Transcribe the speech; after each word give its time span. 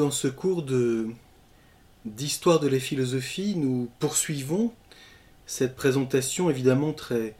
Dans 0.00 0.10
ce 0.10 0.28
cours 0.28 0.64
d'histoire 2.06 2.58
de 2.58 2.68
la 2.68 2.80
philosophie, 2.80 3.54
nous 3.54 3.90
poursuivons 3.98 4.72
cette 5.44 5.76
présentation 5.76 6.48
évidemment 6.48 6.94
très 6.94 7.36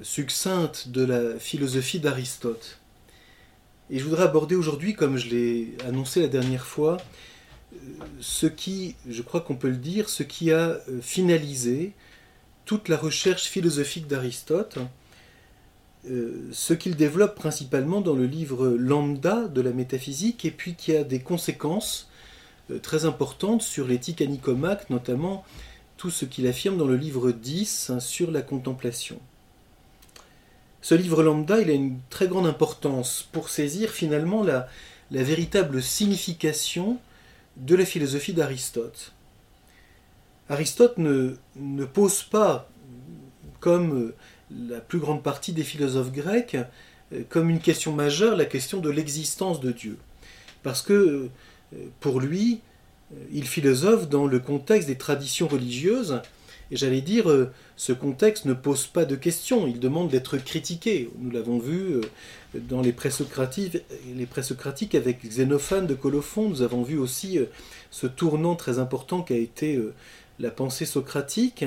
succincte 0.00 0.88
de 0.88 1.04
la 1.04 1.38
philosophie 1.38 2.00
d'Aristote. 2.00 2.78
Et 3.90 3.98
je 3.98 4.04
voudrais 4.04 4.22
aborder 4.22 4.54
aujourd'hui, 4.54 4.94
comme 4.94 5.18
je 5.18 5.28
l'ai 5.28 5.74
annoncé 5.86 6.22
la 6.22 6.28
dernière 6.28 6.64
fois, 6.64 6.96
ce 8.20 8.46
qui, 8.46 8.96
je 9.06 9.20
crois 9.20 9.42
qu'on 9.42 9.56
peut 9.56 9.68
le 9.68 9.76
dire, 9.76 10.08
ce 10.08 10.22
qui 10.22 10.52
a 10.52 10.78
finalisé 11.02 11.92
toute 12.64 12.88
la 12.88 12.96
recherche 12.96 13.44
philosophique 13.44 14.06
d'Aristote, 14.06 14.78
euh, 16.08 16.48
ce 16.52 16.72
qu'il 16.72 16.96
développe 16.96 17.34
principalement 17.34 18.00
dans 18.00 18.14
le 18.14 18.26
livre 18.26 18.68
Lambda 18.68 19.48
de 19.48 19.60
la 19.60 19.72
métaphysique, 19.72 20.44
et 20.44 20.50
puis 20.50 20.74
qui 20.74 20.96
a 20.96 21.04
des 21.04 21.20
conséquences 21.20 22.08
euh, 22.70 22.78
très 22.78 23.04
importantes 23.04 23.62
sur 23.62 23.86
l'éthique 23.86 24.22
à 24.22 24.26
Nicomaque, 24.26 24.88
notamment 24.88 25.44
tout 25.96 26.10
ce 26.10 26.24
qu'il 26.24 26.46
affirme 26.46 26.78
dans 26.78 26.86
le 26.86 26.96
livre 26.96 27.32
10 27.32 27.90
hein, 27.90 28.00
sur 28.00 28.30
la 28.30 28.40
contemplation. 28.40 29.20
Ce 30.82 30.94
livre 30.94 31.22
Lambda, 31.22 31.60
il 31.60 31.68
a 31.68 31.74
une 31.74 31.98
très 32.08 32.26
grande 32.26 32.46
importance 32.46 33.28
pour 33.32 33.50
saisir 33.50 33.90
finalement 33.90 34.42
la, 34.42 34.66
la 35.10 35.22
véritable 35.22 35.82
signification 35.82 36.98
de 37.58 37.74
la 37.74 37.84
philosophie 37.84 38.32
d'Aristote. 38.32 39.12
Aristote 40.48 40.98
ne, 40.98 41.36
ne, 41.56 41.84
pose 41.84 42.22
pas, 42.22 42.68
comme 43.60 44.12
la 44.68 44.80
plus 44.80 44.98
grande 44.98 45.22
partie 45.22 45.52
des 45.52 45.64
philosophes 45.64 46.12
grecs 46.12 46.56
euh, 47.12 47.22
comme 47.28 47.50
une 47.50 47.60
question 47.60 47.92
majeure 47.92 48.36
la 48.36 48.44
question 48.44 48.80
de 48.80 48.90
l'existence 48.90 49.60
de 49.60 49.72
Dieu. 49.72 49.96
Parce 50.62 50.82
que 50.82 51.28
euh, 51.74 51.76
pour 52.00 52.20
lui, 52.20 52.60
euh, 53.12 53.16
il 53.32 53.46
philosophe 53.46 54.08
dans 54.08 54.26
le 54.26 54.38
contexte 54.38 54.88
des 54.88 54.98
traditions 54.98 55.48
religieuses, 55.48 56.20
et 56.72 56.76
j'allais 56.76 57.00
dire, 57.00 57.26
ce 57.76 57.92
contexte 57.92 58.44
ne 58.44 58.52
pose 58.52 58.86
pas 58.86 59.04
de 59.04 59.16
questions, 59.16 59.66
il 59.66 59.80
demande 59.80 60.08
d'être 60.08 60.36
critiqué. 60.38 61.10
Nous 61.18 61.32
l'avons 61.32 61.58
vu 61.58 61.96
dans 62.54 62.80
les 62.80 62.92
présocratiques, 62.92 63.82
les 64.14 64.96
avec 64.96 65.26
Xénophane 65.26 65.88
de 65.88 65.94
Colophon, 65.94 66.48
nous 66.48 66.62
avons 66.62 66.84
vu 66.84 66.96
aussi 66.96 67.40
ce 67.90 68.06
tournant 68.06 68.54
très 68.54 68.78
important 68.78 69.22
qu'a 69.22 69.34
été 69.34 69.80
la 70.38 70.52
pensée 70.52 70.86
socratique, 70.86 71.64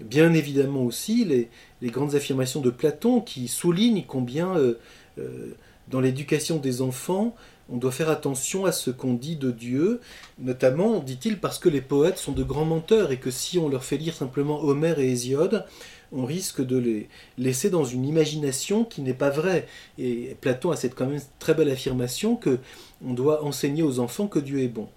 bien 0.00 0.32
évidemment 0.34 0.82
aussi 0.82 1.24
les, 1.24 1.48
grandes 1.90 2.14
affirmations 2.14 2.60
de 2.60 2.70
Platon 2.70 3.20
qui 3.20 3.48
soulignent 3.48 4.04
combien 4.06 4.56
euh, 4.56 4.78
euh, 5.18 5.54
dans 5.88 6.00
l'éducation 6.00 6.58
des 6.58 6.82
enfants, 6.82 7.34
on 7.68 7.76
doit 7.76 7.92
faire 7.92 8.10
attention 8.10 8.64
à 8.64 8.72
ce 8.72 8.90
qu'on 8.90 9.14
dit 9.14 9.36
de 9.36 9.50
Dieu, 9.50 10.00
notamment, 10.38 10.98
dit-il, 11.00 11.38
parce 11.38 11.58
que 11.58 11.68
les 11.68 11.80
poètes 11.80 12.18
sont 12.18 12.32
de 12.32 12.42
grands 12.42 12.64
menteurs 12.64 13.12
et 13.12 13.18
que 13.18 13.30
si 13.30 13.58
on 13.58 13.68
leur 13.68 13.84
fait 13.84 13.96
lire 13.96 14.14
simplement 14.14 14.62
Homère 14.62 14.98
et 14.98 15.10
Hésiode, 15.10 15.64
on 16.12 16.24
risque 16.24 16.64
de 16.64 16.76
les 16.76 17.08
laisser 17.38 17.70
dans 17.70 17.84
une 17.84 18.04
imagination 18.04 18.84
qui 18.84 19.02
n'est 19.02 19.14
pas 19.14 19.30
vraie. 19.30 19.66
Et 19.98 20.36
Platon 20.40 20.72
a 20.72 20.76
cette 20.76 20.94
quand 20.94 21.06
même 21.06 21.20
très 21.38 21.54
belle 21.54 21.70
affirmation 21.70 22.34
que 22.34 22.58
on 23.04 23.14
doit 23.14 23.44
enseigner 23.44 23.82
aux 23.82 24.00
enfants 24.00 24.26
que 24.26 24.40
Dieu 24.40 24.60
est 24.60 24.68
bon. 24.68 24.88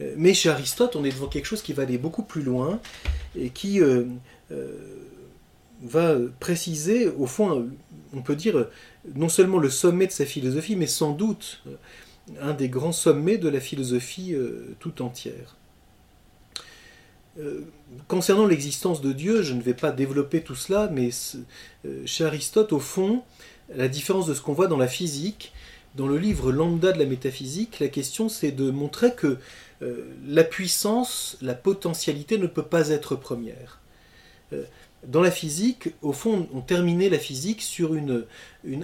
Euh, 0.00 0.14
mais 0.16 0.34
chez 0.34 0.48
Aristote, 0.48 0.96
on 0.96 1.04
est 1.04 1.10
devant 1.10 1.26
quelque 1.26 1.46
chose 1.46 1.62
qui 1.62 1.72
va 1.72 1.82
aller 1.82 1.98
beaucoup 1.98 2.22
plus 2.22 2.42
loin 2.42 2.80
et 3.36 3.50
qui 3.50 3.80
euh, 3.80 4.04
euh, 4.52 4.76
va 5.82 6.16
préciser, 6.40 7.08
au 7.08 7.26
fond, 7.26 7.68
on 8.12 8.22
peut 8.22 8.36
dire, 8.36 8.66
non 9.14 9.28
seulement 9.28 9.58
le 9.58 9.70
sommet 9.70 10.06
de 10.06 10.12
sa 10.12 10.26
philosophie, 10.26 10.76
mais 10.76 10.86
sans 10.86 11.12
doute 11.12 11.62
un 12.40 12.52
des 12.52 12.68
grands 12.68 12.92
sommets 12.92 13.38
de 13.38 13.48
la 13.48 13.60
philosophie 13.60 14.34
tout 14.78 15.02
entière. 15.02 15.56
Concernant 18.06 18.46
l'existence 18.46 19.00
de 19.00 19.12
Dieu, 19.12 19.42
je 19.42 19.54
ne 19.54 19.62
vais 19.62 19.74
pas 19.74 19.90
développer 19.90 20.42
tout 20.42 20.54
cela, 20.54 20.90
mais 20.92 21.10
chez 22.04 22.24
Aristote, 22.24 22.72
au 22.72 22.78
fond, 22.78 23.22
la 23.74 23.88
différence 23.88 24.26
de 24.26 24.34
ce 24.34 24.42
qu'on 24.42 24.52
voit 24.52 24.66
dans 24.66 24.76
la 24.76 24.86
physique, 24.86 25.52
dans 25.96 26.06
le 26.06 26.18
livre 26.18 26.52
Lambda 26.52 26.92
de 26.92 26.98
la 26.98 27.06
métaphysique, 27.06 27.80
la 27.80 27.88
question 27.88 28.28
c'est 28.28 28.52
de 28.52 28.70
montrer 28.70 29.14
que 29.14 29.38
la 30.26 30.44
puissance, 30.44 31.38
la 31.40 31.54
potentialité 31.54 32.38
ne 32.38 32.46
peut 32.46 32.62
pas 32.62 32.90
être 32.90 33.16
première. 33.16 33.80
Euh, 34.52 34.64
dans 35.06 35.22
la 35.22 35.30
physique, 35.30 35.90
au 36.02 36.12
fond, 36.12 36.46
on 36.52 36.60
terminait 36.60 37.08
la 37.08 37.18
physique 37.18 37.62
sur 37.62 37.94
une, 37.94 38.26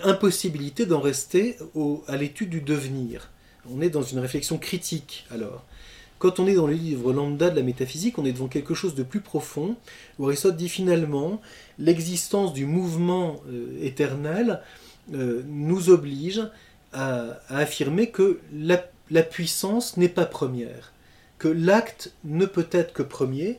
impossibilité 0.02 0.86
d'en 0.86 1.00
rester 1.00 1.56
à 2.06 2.16
l'étude 2.16 2.48
du 2.48 2.62
devenir. 2.62 3.30
On 3.70 3.82
est 3.82 3.90
dans 3.90 4.02
une 4.02 4.18
réflexion 4.18 4.56
critique 4.56 5.26
alors. 5.30 5.64
Quand 6.18 6.40
on 6.40 6.46
est 6.46 6.54
dans 6.54 6.66
le 6.66 6.72
livre 6.72 7.12
lambda 7.12 7.50
de 7.50 7.56
la 7.56 7.62
métaphysique, 7.62 8.18
on 8.18 8.24
est 8.24 8.32
devant 8.32 8.48
quelque 8.48 8.72
chose 8.72 8.94
de 8.94 9.02
plus 9.02 9.20
profond, 9.20 9.76
où 10.18 10.26
Aristote 10.26 10.56
dit 10.56 10.70
finalement 10.70 11.42
l'existence 11.78 12.54
du 12.54 12.64
mouvement 12.64 13.42
euh, 13.50 13.76
éternel 13.82 14.62
nous 15.08 15.90
oblige 15.90 16.42
à, 16.92 17.38
affirmer 17.48 18.10
que 18.10 18.40
la, 18.52 18.82
puissance 19.22 19.96
n'est 19.96 20.08
pas 20.08 20.26
première, 20.26 20.92
que 21.38 21.48
l'acte 21.48 22.12
ne 22.24 22.46
peut 22.46 22.68
être 22.70 22.92
que 22.92 23.02
premier, 23.02 23.58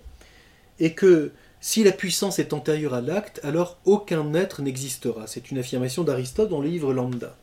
et 0.79 0.93
que 0.93 1.31
si 1.59 1.83
la 1.83 1.91
puissance 1.91 2.39
est 2.39 2.53
antérieure 2.53 2.93
à 2.93 3.01
l'acte, 3.01 3.39
alors 3.43 3.77
aucun 3.85 4.33
être 4.33 4.61
n'existera. 4.61 5.27
C'est 5.27 5.51
une 5.51 5.57
affirmation 5.57 6.03
d'Aristote 6.03 6.49
dans 6.49 6.61
le 6.61 6.69
livre 6.69 6.93
Lambda. 6.93 7.35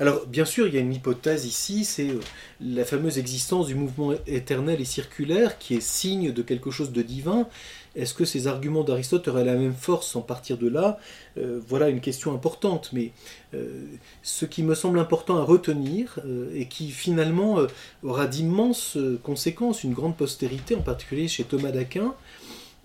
Alors, 0.00 0.26
bien 0.26 0.44
sûr, 0.44 0.66
il 0.66 0.74
y 0.74 0.76
a 0.76 0.80
une 0.80 0.92
hypothèse 0.92 1.46
ici, 1.46 1.84
c'est 1.84 2.08
euh, 2.08 2.18
la 2.60 2.84
fameuse 2.84 3.16
existence 3.16 3.68
du 3.68 3.76
mouvement 3.76 4.12
éternel 4.26 4.80
et 4.80 4.84
circulaire, 4.84 5.56
qui 5.56 5.76
est 5.76 5.80
signe 5.80 6.32
de 6.32 6.42
quelque 6.42 6.72
chose 6.72 6.90
de 6.90 7.00
divin. 7.00 7.46
Est-ce 7.94 8.12
que 8.12 8.24
ces 8.24 8.48
arguments 8.48 8.82
d'Aristote 8.82 9.28
auraient 9.28 9.44
la 9.44 9.54
même 9.54 9.72
force 9.72 10.08
sans 10.08 10.20
partir 10.20 10.58
de 10.58 10.68
là? 10.68 10.98
Euh, 11.38 11.60
Voilà 11.68 11.90
une 11.90 12.00
question 12.00 12.34
importante, 12.34 12.90
mais 12.92 13.12
euh, 13.54 13.86
ce 14.24 14.46
qui 14.46 14.64
me 14.64 14.74
semble 14.74 14.98
important 14.98 15.36
à 15.36 15.44
retenir, 15.44 16.18
et 16.52 16.66
qui 16.66 16.90
finalement 16.90 17.58
aura 18.02 18.26
d'immenses 18.26 18.98
conséquences, 19.22 19.84
une 19.84 19.92
grande 19.92 20.16
postérité, 20.16 20.74
en 20.74 20.82
particulier 20.82 21.28
chez 21.28 21.44
Thomas 21.44 21.70
d'Aquin, 21.70 22.14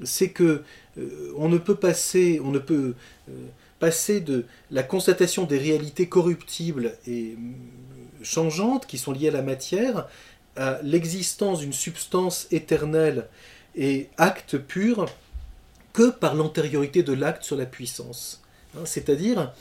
c'est 0.03 0.30
que 0.30 0.62
on 1.38 1.50
ne 1.50 1.58
peut 1.58 1.76
passer, 1.76 2.40
on 2.44 2.52
ne 2.52 2.59
peut 2.59 2.94
passer 3.79 4.19
de 4.19 4.45
la 4.72 4.84
constatation 4.84 5.45
des 5.45 5.57
réalités 5.57 6.07
corruptibles 6.07 6.94
et 7.07 7.38
changeantes 8.22 8.85
qui 8.85 8.97
sont 8.97 9.12
liées 9.12 9.29
à 9.29 9.31
la 9.31 9.41
matière 9.41 10.07
à 10.56 10.79
l'existence 10.84 11.59
d'une 11.59 11.73
substance 11.73 12.47
éternelle 12.51 13.28
et 13.75 14.09
acte 14.17 14.57
pur 14.57 15.06
que 15.94 16.09
par 16.09 16.35
l'antériorité 16.35 17.01
de 17.01 17.13
l'acte 17.13 17.44
sur 17.44 17.56
la 17.56 17.66
puissance. 17.66 18.41
Hein, 18.75 18.81
c'est-à-dire, 18.85 19.53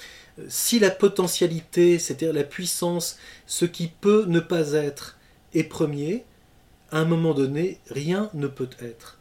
si 0.49 0.79
la 0.79 0.91
potentialité, 0.91 1.99
c'est-à-dire 1.99 2.33
la 2.33 2.45
puissance, 2.45 3.19
ce 3.47 3.65
qui 3.65 3.89
peut 3.89 4.25
ne 4.27 4.41
pas 4.41 4.73
être, 4.73 5.17
est 5.55 5.65
premier, 5.65 6.25
à 6.91 6.99
un 6.99 7.05
moment 7.05 7.35
donné, 7.35 7.79
rien 7.91 8.31
ne 8.35 8.47
peut 8.47 8.71
être. 8.81 9.19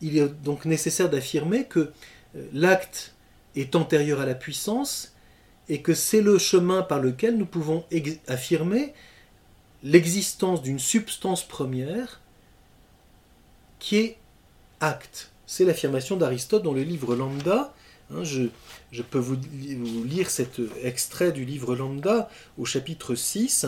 Il 0.00 0.18
est 0.18 0.28
donc 0.28 0.64
nécessaire 0.64 1.10
d'affirmer 1.10 1.64
que 1.64 1.90
euh, 2.36 2.46
l'acte 2.52 3.14
est 3.56 3.76
antérieur 3.76 4.20
à 4.20 4.26
la 4.26 4.34
puissance 4.34 5.14
et 5.68 5.82
que 5.82 5.94
c'est 5.94 6.20
le 6.20 6.38
chemin 6.38 6.82
par 6.82 7.00
lequel 7.00 7.36
nous 7.36 7.46
pouvons 7.46 7.84
affirmer 8.26 8.92
l'existence 9.82 10.62
d'une 10.62 10.78
substance 10.78 11.46
première 11.46 12.20
qui 13.78 13.96
est 13.96 14.16
acte. 14.80 15.30
C'est 15.46 15.64
l'affirmation 15.64 16.16
d'Aristote 16.16 16.62
dans 16.62 16.72
le 16.72 16.82
livre 16.82 17.14
Lambda. 17.14 17.74
Hein, 18.10 18.24
je, 18.24 18.44
je, 18.90 19.02
peux 19.02 19.18
vous, 19.18 19.36
lire 20.04 20.30
cet 20.30 20.60
extrait 20.82 21.32
du 21.32 21.44
livre 21.44 21.74
Lambda 21.74 22.28
au 22.58 22.64
chapitre 22.64 23.14
6 23.14 23.66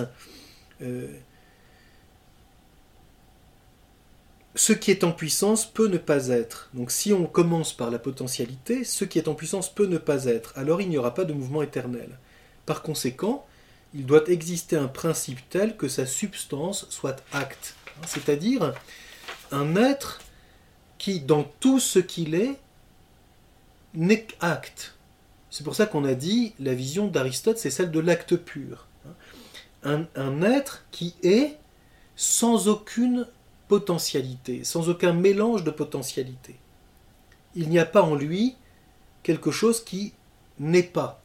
ce 4.54 4.72
qui 4.72 4.90
est 4.90 5.04
en 5.04 5.12
puissance 5.12 5.66
peut 5.66 5.88
ne 5.88 5.98
pas 5.98 6.28
être. 6.28 6.70
Donc 6.74 6.90
si 6.90 7.12
on 7.12 7.26
commence 7.26 7.72
par 7.72 7.90
la 7.90 7.98
potentialité, 7.98 8.84
ce 8.84 9.04
qui 9.04 9.18
est 9.18 9.28
en 9.28 9.34
puissance 9.34 9.72
peut 9.72 9.86
ne 9.86 9.98
pas 9.98 10.26
être. 10.26 10.52
Alors 10.56 10.80
il 10.80 10.88
n'y 10.88 10.98
aura 10.98 11.14
pas 11.14 11.24
de 11.24 11.32
mouvement 11.32 11.62
éternel. 11.62 12.18
Par 12.66 12.82
conséquent, 12.82 13.46
il 13.94 14.06
doit 14.06 14.28
exister 14.28 14.76
un 14.76 14.88
principe 14.88 15.40
tel 15.50 15.76
que 15.76 15.88
sa 15.88 16.06
substance 16.06 16.86
soit 16.90 17.22
acte, 17.32 17.74
c'est-à-dire 18.06 18.74
un 19.52 19.76
être 19.76 20.20
qui, 20.98 21.20
dans 21.20 21.44
tout 21.60 21.78
ce 21.78 21.98
qu'il 21.98 22.34
est, 22.34 22.58
n'est 23.94 24.22
qu'acte. 24.22 24.94
C'est 25.50 25.62
pour 25.62 25.76
ça 25.76 25.86
qu'on 25.86 26.04
a 26.04 26.14
dit, 26.14 26.54
la 26.58 26.74
vision 26.74 27.06
d'Aristote, 27.06 27.58
c'est 27.58 27.70
celle 27.70 27.90
de 27.90 28.00
l'acte 28.00 28.36
pur. 28.36 28.86
Un, 29.84 30.06
un, 30.16 30.42
être 30.42 30.84
qui 30.90 31.14
est 31.22 31.58
sans 32.16 32.68
aucune 32.68 33.26
potentialité, 33.68 34.64
sans 34.64 34.88
aucun 34.88 35.12
mélange 35.12 35.64
de 35.64 35.70
potentialité. 35.70 36.56
Il 37.54 37.68
n'y 37.68 37.78
a 37.78 37.86
pas 37.86 38.02
en 38.02 38.14
lui 38.14 38.56
quelque 39.22 39.50
chose 39.50 39.82
qui 39.82 40.12
n'est 40.58 40.82
pas 40.82 41.24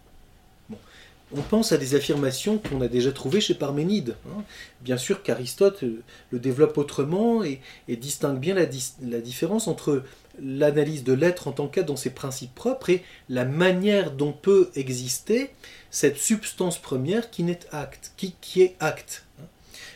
on 1.35 1.41
pense 1.41 1.71
à 1.71 1.77
des 1.77 1.95
affirmations 1.95 2.57
qu'on 2.57 2.81
a 2.81 2.87
déjà 2.87 3.11
trouvées 3.11 3.41
chez 3.41 3.53
Parménide. 3.53 4.15
Hein. 4.27 4.43
Bien 4.81 4.97
sûr 4.97 5.21
qu'Aristote 5.21 5.83
euh, 5.83 6.01
le 6.31 6.39
développe 6.39 6.77
autrement 6.77 7.43
et, 7.43 7.61
distingue 7.87 8.39
bien 8.39 8.55
la, 8.55 8.65
différence 8.65 9.67
entre 9.67 10.03
l'analyse 10.41 11.03
de 11.03 11.13
l'être 11.13 11.47
en 11.47 11.51
tant 11.51 11.67
qu'être 11.67 11.85
dans 11.85 11.95
ses 11.95 12.09
principes 12.11 12.55
propres 12.55 12.89
et 12.89 13.03
la 13.27 13.45
manière 13.45 14.11
dont 14.11 14.31
peut 14.31 14.69
exister 14.75 15.51
cette 15.91 16.17
substance 16.17 16.79
première 16.79 17.29
qui 17.29 17.43
n'est 17.43 17.59
acte, 17.71 18.13
qui, 18.17 18.61
est 18.61 18.75
acte. 18.79 19.25
Hein. 19.39 19.45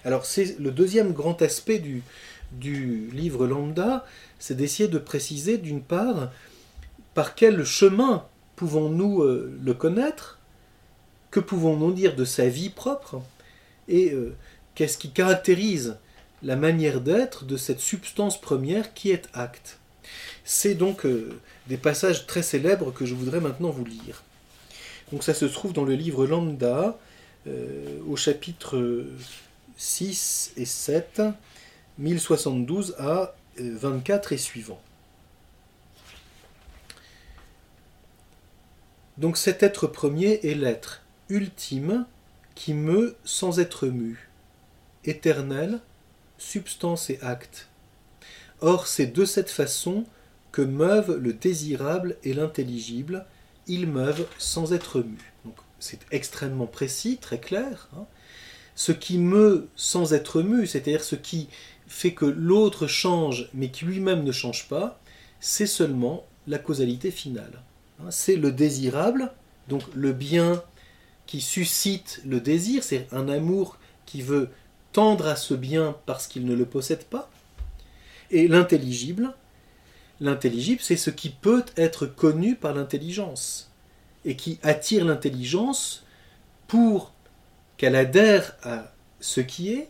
Alors 0.06 0.25
c'est 0.25 0.60
le 0.60 0.72
deuxième 0.72 1.13
grand 1.13 1.42
aspect 1.42 1.80
du, 1.80 2.04
du 2.59 3.09
livre 3.11 3.47
Lambda, 3.47 4.05
c'est 4.39 4.55
d'essayer 4.55 4.89
de 4.89 4.97
préciser 4.97 5.57
d'une 5.57 5.81
part 5.81 6.31
par 7.13 7.35
quel 7.35 7.63
chemin 7.63 8.25
pouvons-nous 8.55 9.21
euh, 9.21 9.57
le 9.61 9.73
connaître, 9.73 10.39
que 11.31 11.39
pouvons-nous 11.39 11.94
dire 11.94 12.15
de 12.15 12.25
sa 12.25 12.47
vie 12.47 12.69
propre 12.69 13.21
et 13.88 14.11
euh, 14.11 14.35
qu'est-ce 14.75 14.97
qui 14.97 15.11
caractérise 15.11 15.97
la 16.41 16.55
manière 16.55 17.01
d'être 17.01 17.45
de 17.45 17.57
cette 17.57 17.79
substance 17.79 18.39
première 18.39 18.94
qui 18.94 19.11
est 19.11 19.29
acte 19.33 19.79
C'est 20.44 20.75
donc 20.75 21.06
euh, 21.06 21.39
des 21.67 21.77
passages 21.77 22.27
très 22.27 22.44
célèbres 22.44 22.91
que 22.91 23.06
je 23.06 23.15
voudrais 23.15 23.39
maintenant 23.39 23.69
vous 23.69 23.85
lire. 23.85 24.23
Donc 25.11 25.23
ça 25.23 25.33
se 25.33 25.45
trouve 25.45 25.73
dans 25.73 25.85
le 25.85 25.95
livre 25.95 26.25
Lambda, 26.25 26.97
au 28.07 28.15
chapitre 28.15 29.06
6 29.77 30.53
et 30.56 30.65
7, 30.65 31.21
1072 31.98 32.95
à 33.00 33.36
24 33.57 34.34
et 34.34 34.38
suivant. 34.38 34.81
Donc 39.18 39.38
cet 39.38 39.62
être 39.62 39.88
premier 39.88 40.40
est 40.44 40.56
l'être 40.56 41.01
ultime 41.30 42.06
qui 42.56 42.74
meut 42.74 43.16
sans 43.24 43.60
être 43.60 43.88
mu, 43.88 44.30
éternel, 45.06 45.80
substance 46.38 47.10
et 47.10 47.19
acte. 47.22 47.68
Or 48.62 48.88
c'est 48.88 49.07
de 49.07 49.25
cette 49.25 49.50
façon 49.50 50.06
que 50.51 50.62
meuvent 50.62 51.18
le 51.18 51.34
désirable 51.34 52.18
et 52.24 52.34
l'intelligible, 52.34 53.25
ils 53.68 53.88
meuvent 53.88 54.28
sans 54.38 54.74
être 54.74 55.00
mu. 55.01 55.34
C'est 55.80 56.00
extrêmement 56.12 56.68
précis, 56.68 57.18
très 57.18 57.40
clair. 57.40 57.90
Hein. 57.95 58.06
Ce 58.75 58.92
qui 58.92 59.18
meut 59.18 59.68
sans 59.75 60.13
être 60.13 60.42
mu, 60.42 60.66
c'est-à-dire 60.66 61.04
ce 61.04 61.16
qui 61.16 61.50
fait 61.94 62.13
que 62.13 62.25
l'autre 62.25 62.88
change 62.88 63.50
mais 63.54 63.69
qui 63.69 63.86
lui-même 63.86 64.24
ne 64.24 64.31
change 64.31 64.68
pas, 64.68 65.00
c'est 65.40 65.68
seulement 65.68 66.25
la 66.48 66.57
causalité 66.57 67.12
finale. 67.12 67.62
Hein. 68.00 68.10
C'est 68.10 68.36
le 68.36 68.51
désirable, 68.51 69.31
donc 69.69 69.84
le 69.94 70.12
bien 70.12 70.63
qui 71.28 71.40
suscite 71.40 72.22
le 72.25 72.42
désir, 72.42 72.84
c'est 72.84 73.07
un 73.12 73.30
amour 73.30 73.78
qui 74.06 74.22
veut 74.22 74.50
tendre 74.92 75.28
à 75.28 75.36
ce 75.36 75.54
bien 75.54 75.95
parce 76.06 76.28
qu'il 76.28 76.45
ne 76.45 76.56
le 76.56 76.66
possède 76.66 77.04
pas. 77.06 77.30
Et 78.31 78.48
l'intelligible, 78.48 79.34
l'intelligible, 80.19 80.81
c'est 80.81 80.98
ce 80.98 81.12
qui 81.12 81.30
peut 81.30 81.63
être 81.78 82.07
connu 82.07 82.56
par 82.56 82.74
l'intelligence 82.74 83.72
et 84.25 84.36
qui 84.36 84.60
attire 84.63 85.06
l'intelligence 85.06 86.06
pour 86.68 87.13
qu'elle 87.78 87.95
adhère 87.95 88.56
à 88.63 88.92
ce 89.19 89.42
qui 89.42 89.72
est 89.72 89.90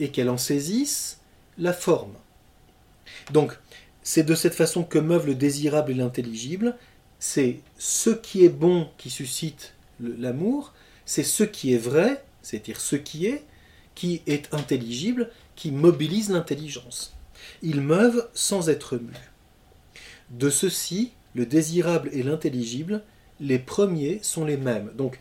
et 0.00 0.10
qu'elle 0.10 0.30
en 0.30 0.36
saisisse 0.36 1.17
la 1.58 1.72
forme. 1.72 2.14
Donc, 3.32 3.58
c'est 4.02 4.22
de 4.22 4.34
cette 4.34 4.54
façon 4.54 4.84
que 4.84 4.98
meuvent 4.98 5.26
le 5.26 5.34
désirable 5.34 5.92
et 5.92 5.94
l'intelligible, 5.94 6.76
c'est 7.18 7.60
ce 7.78 8.10
qui 8.10 8.44
est 8.44 8.48
bon 8.48 8.88
qui 8.96 9.10
suscite 9.10 9.74
l'amour, 10.00 10.72
c'est 11.04 11.24
ce 11.24 11.44
qui 11.44 11.74
est 11.74 11.78
vrai, 11.78 12.24
c'est-à-dire 12.42 12.80
ce 12.80 12.96
qui 12.96 13.26
est, 13.26 13.44
qui 13.94 14.22
est 14.26 14.52
intelligible, 14.54 15.30
qui 15.56 15.72
mobilise 15.72 16.30
l'intelligence. 16.30 17.16
Ils 17.62 17.80
meuvent 17.80 18.28
sans 18.34 18.68
être 18.68 18.96
mus. 18.96 19.32
De 20.30 20.50
ceci, 20.50 21.12
le 21.34 21.46
désirable 21.46 22.10
et 22.12 22.22
l'intelligible, 22.22 23.02
les 23.40 23.58
premiers 23.58 24.20
sont 24.22 24.44
les 24.44 24.56
mêmes. 24.56 24.92
Donc, 24.96 25.18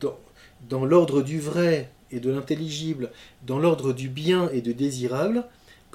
dans, 0.00 0.18
dans 0.68 0.84
l'ordre 0.84 1.22
du 1.22 1.38
vrai 1.38 1.90
et 2.10 2.20
de 2.20 2.30
l'intelligible, 2.30 3.10
dans 3.46 3.58
l'ordre 3.58 3.92
du 3.92 4.08
bien 4.08 4.48
et 4.50 4.60
du 4.60 4.74
désirable, 4.74 5.44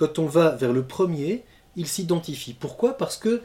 quand 0.02 0.20
on 0.20 0.26
va 0.26 0.50
vers 0.56 0.74
le 0.74 0.84
premier, 0.84 1.44
ils 1.76 1.88
s'identifient. 1.88 2.56
Pourquoi? 2.56 2.98
Parce 2.98 3.18
que 3.18 3.42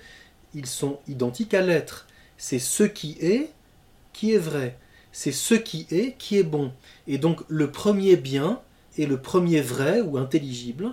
ils 0.55 0.67
sont 0.67 0.99
identiques 1.07 1.55
à 1.55 1.61
l'être. 1.61 2.07
C'est 2.39 2.59
ce 2.59 2.83
qui 2.83 3.17
est 3.21 3.51
qui 4.13 4.33
est 4.33 4.39
vrai 4.39 4.79
c'est 5.17 5.33
ce 5.33 5.55
qui 5.55 5.87
est 5.91 6.15
qui 6.19 6.37
est 6.37 6.43
bon. 6.43 6.75
Et 7.07 7.17
donc 7.17 7.41
le 7.49 7.71
premier 7.71 8.17
bien 8.17 8.61
et 8.99 9.07
le 9.07 9.19
premier 9.19 9.63
vrai 9.63 10.03
ou 10.03 10.19
intelligible, 10.19 10.93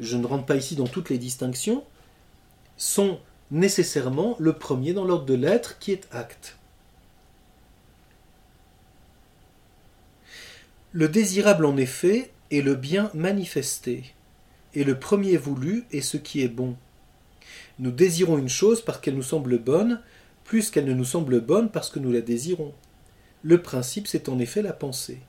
je 0.00 0.16
ne 0.16 0.26
rentre 0.26 0.46
pas 0.46 0.56
ici 0.56 0.74
dans 0.74 0.88
toutes 0.88 1.10
les 1.10 1.18
distinctions, 1.18 1.84
sont 2.76 3.20
nécessairement 3.52 4.34
le 4.40 4.54
premier 4.54 4.94
dans 4.94 5.04
l'ordre 5.04 5.26
de 5.26 5.34
l'être 5.34 5.78
qui 5.78 5.92
est 5.92 6.08
acte. 6.10 6.56
Le 10.90 11.08
désirable 11.08 11.66
en 11.66 11.76
effet 11.76 12.32
est 12.50 12.62
le 12.62 12.74
bien 12.74 13.12
manifesté, 13.14 14.15
et 14.76 14.84
le 14.84 15.00
premier 15.00 15.38
voulu 15.38 15.84
est 15.90 16.02
ce 16.02 16.18
qui 16.18 16.42
est 16.42 16.48
bon. 16.48 16.76
Nous 17.78 17.90
désirons 17.90 18.36
une 18.36 18.50
chose 18.50 18.82
parce 18.82 18.98
qu'elle 19.00 19.16
nous 19.16 19.22
semble 19.22 19.58
bonne, 19.58 20.02
plus 20.44 20.70
qu'elle 20.70 20.84
ne 20.84 20.92
nous 20.92 21.04
semble 21.04 21.40
bonne 21.40 21.70
parce 21.70 21.88
que 21.88 21.98
nous 21.98 22.12
la 22.12 22.20
désirons. 22.20 22.74
Le 23.42 23.62
principe, 23.62 24.06
c'est 24.06 24.28
en 24.28 24.38
effet 24.38 24.60
la 24.60 24.74
pensée. 24.74 25.20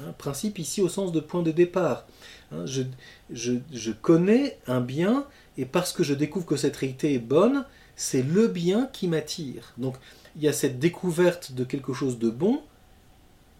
Hein, 0.00 0.12
principe 0.18 0.58
ici 0.58 0.82
au 0.82 0.88
sens 0.88 1.12
de 1.12 1.20
point 1.20 1.42
de 1.42 1.52
départ. 1.52 2.04
Hein, 2.50 2.64
je, 2.66 3.92
connais 3.92 4.58
un 4.66 4.80
bien 4.80 5.24
et 5.56 5.66
parce 5.66 5.92
que 5.92 6.02
je 6.02 6.14
découvre 6.14 6.46
que 6.46 6.56
cette 6.56 6.76
réalité 6.76 7.14
est 7.14 7.20
bonne, 7.20 7.64
c'est 7.94 8.22
le 8.22 8.48
bien 8.48 8.90
qui 8.92 9.06
m'attire. 9.06 9.72
Donc 9.78 9.94
il 10.34 10.42
y 10.42 10.48
a 10.48 10.52
cette 10.52 10.80
découverte 10.80 11.52
de 11.52 11.62
quelque 11.62 11.92
chose 11.92 12.18
de 12.18 12.28
bon 12.28 12.60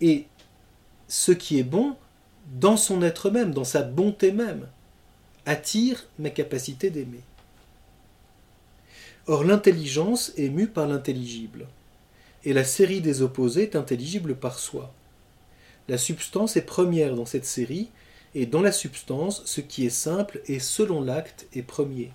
et 0.00 0.27
ce 1.07 1.31
qui 1.31 1.61
est 1.61 1.65
bon 1.65 1.95
dans 2.61 2.77
son 2.77 3.00
être 3.00 3.31
même, 3.31 3.55
dans 3.55 3.62
sa 3.62 3.83
bonté 3.83 4.33
même, 4.33 4.67
attire 5.47 6.07
ma 6.19 6.31
capacité 6.31 6.91
d'aimer. 6.91 7.23
Or 9.27 9.45
l'intelligence 9.45 10.33
est 10.37 10.51
mue 10.51 10.69
par 10.69 10.87
l'intelligible 10.87 11.67
et 12.45 12.53
la 12.53 12.65
série 12.65 13.01
des 13.01 13.23
opposés 13.23 13.63
est 13.63 13.77
intelligible 13.77 14.35
par 14.35 14.59
soi. 14.59 14.93
La 15.89 15.99
substance 15.99 16.57
est 16.57 16.63
première 16.63 17.15
dans 17.15 17.27
cette 17.27 17.47
série, 17.47 17.91
et 18.35 18.47
dans 18.47 18.63
la 18.63 18.73
substance, 18.73 19.43
ce 19.45 19.61
qui 19.61 19.87
est 19.87 19.91
simple 19.91 20.41
et 20.47 20.59
selon 20.59 21.03
l'acte 21.03 21.47
est 21.55 21.63
premier. 21.63 22.11